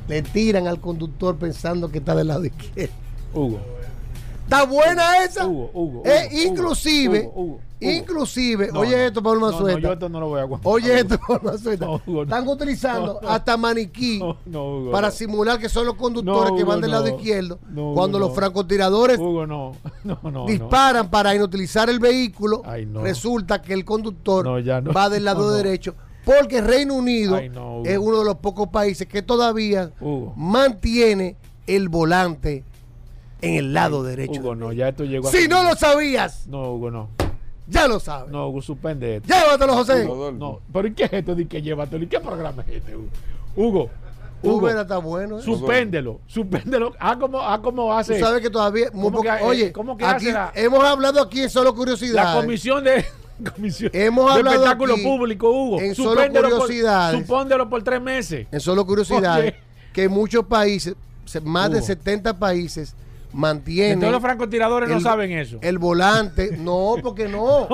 [0.08, 2.94] le tiran al conductor pensando que está del lado izquierdo.
[3.32, 3.60] Hugo.
[4.44, 5.46] ¿Está buena esa?
[5.46, 6.02] Hugo, Hugo.
[6.04, 7.60] Eh, Hugo, inclusive, Hugo.
[7.80, 9.02] inclusive, No, oye no.
[9.02, 9.80] esto, Pablo No, no, Manzueta.
[9.80, 10.72] yo esto no lo voy a aguantar.
[10.72, 11.86] Oye esto, Pablo Manzueta.
[11.86, 12.22] No, no.
[12.22, 13.28] Están utilizando No, no.
[13.28, 15.12] hasta maniquí No, no, para no.
[15.14, 17.16] simular que son los conductores No, que van del lado no.
[17.16, 17.58] izquierdo.
[17.70, 18.34] No, cuando los no.
[18.34, 19.42] francotiradores no.
[20.04, 20.30] No, no.
[20.30, 20.46] no.
[20.46, 23.00] disparan para inutilizar el vehículo, Ay, no.
[23.00, 24.92] resulta que el conductor No, no.
[24.92, 25.52] va del lado No, no.
[25.54, 25.94] derecho.
[26.24, 30.32] Porque Reino Unido Ay, no, es uno de los pocos países que todavía Hugo.
[30.36, 32.64] mantiene el volante
[33.44, 34.40] en el lado derecho.
[34.40, 37.08] Hugo, no, ya esto llegó a Si no lo sabías, No, Hugo, no.
[37.68, 38.30] ya lo sabes.
[38.30, 39.28] No, Hugo, suspende esto.
[39.28, 40.04] Llévatelo, José.
[40.06, 42.04] Hugo, No, pero ¿y qué es esto de que llévatelo?
[42.04, 43.08] ¿Y qué programa es este, Hugo?
[43.56, 43.90] Hugo,
[44.42, 45.38] Hugo está bueno.
[45.38, 45.42] ¿eh?
[45.42, 46.92] suspéndelo, suspéndelo.
[46.98, 48.90] Haz como, haz como Tú hace sabes que todavía.
[48.92, 51.50] muy ¿Cómo poco- que, eh, oye, cómo que aquí hace la- hemos hablado aquí en
[51.50, 52.34] solo la curiosidad.
[52.40, 53.04] comisión de...
[53.56, 55.80] Comisión Hemos de hablado espectáculo aquí público, Hugo.
[55.80, 57.20] en solo Suspéndelo por- curiosidades.
[57.20, 58.46] Supóndelo por tres meses.
[58.52, 59.60] En solo curiosidades, Oye.
[59.92, 60.94] que muchos países,
[61.24, 61.86] se- más de Hugo.
[61.86, 62.94] 70 países,
[63.34, 63.92] mantienen.
[63.94, 65.58] Entonces los francotiradores no saben eso.
[65.60, 67.68] El volante, no, porque no.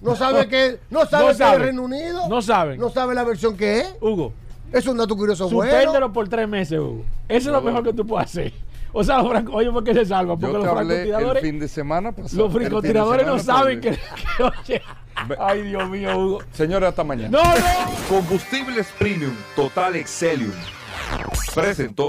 [0.00, 1.60] No sabe que no sabe No saben.
[1.60, 2.28] el Reino Unido.
[2.28, 2.80] No saben.
[2.80, 3.94] No sabe la versión que es.
[4.00, 4.32] Hugo,
[4.72, 6.12] Es un dato curioso suspéndelo bueno.
[6.12, 7.04] por tres meses, Hugo.
[7.28, 8.52] Eso es lo mejor que tú puedes hacer.
[8.94, 10.36] O sea, los franco, oye, ¿por qué se salva?
[10.36, 12.42] Porque Yo los hablé el francotiradores, fin de semana pasado.
[12.42, 14.82] los francotiradores no saben que, que- oye,
[15.38, 16.38] ay Dios mío, Hugo.
[16.52, 17.30] Señores, hasta mañana.
[17.30, 17.60] No, no.
[18.08, 20.52] Combustibles Premium Total Excelium.
[21.54, 22.08] Presentó.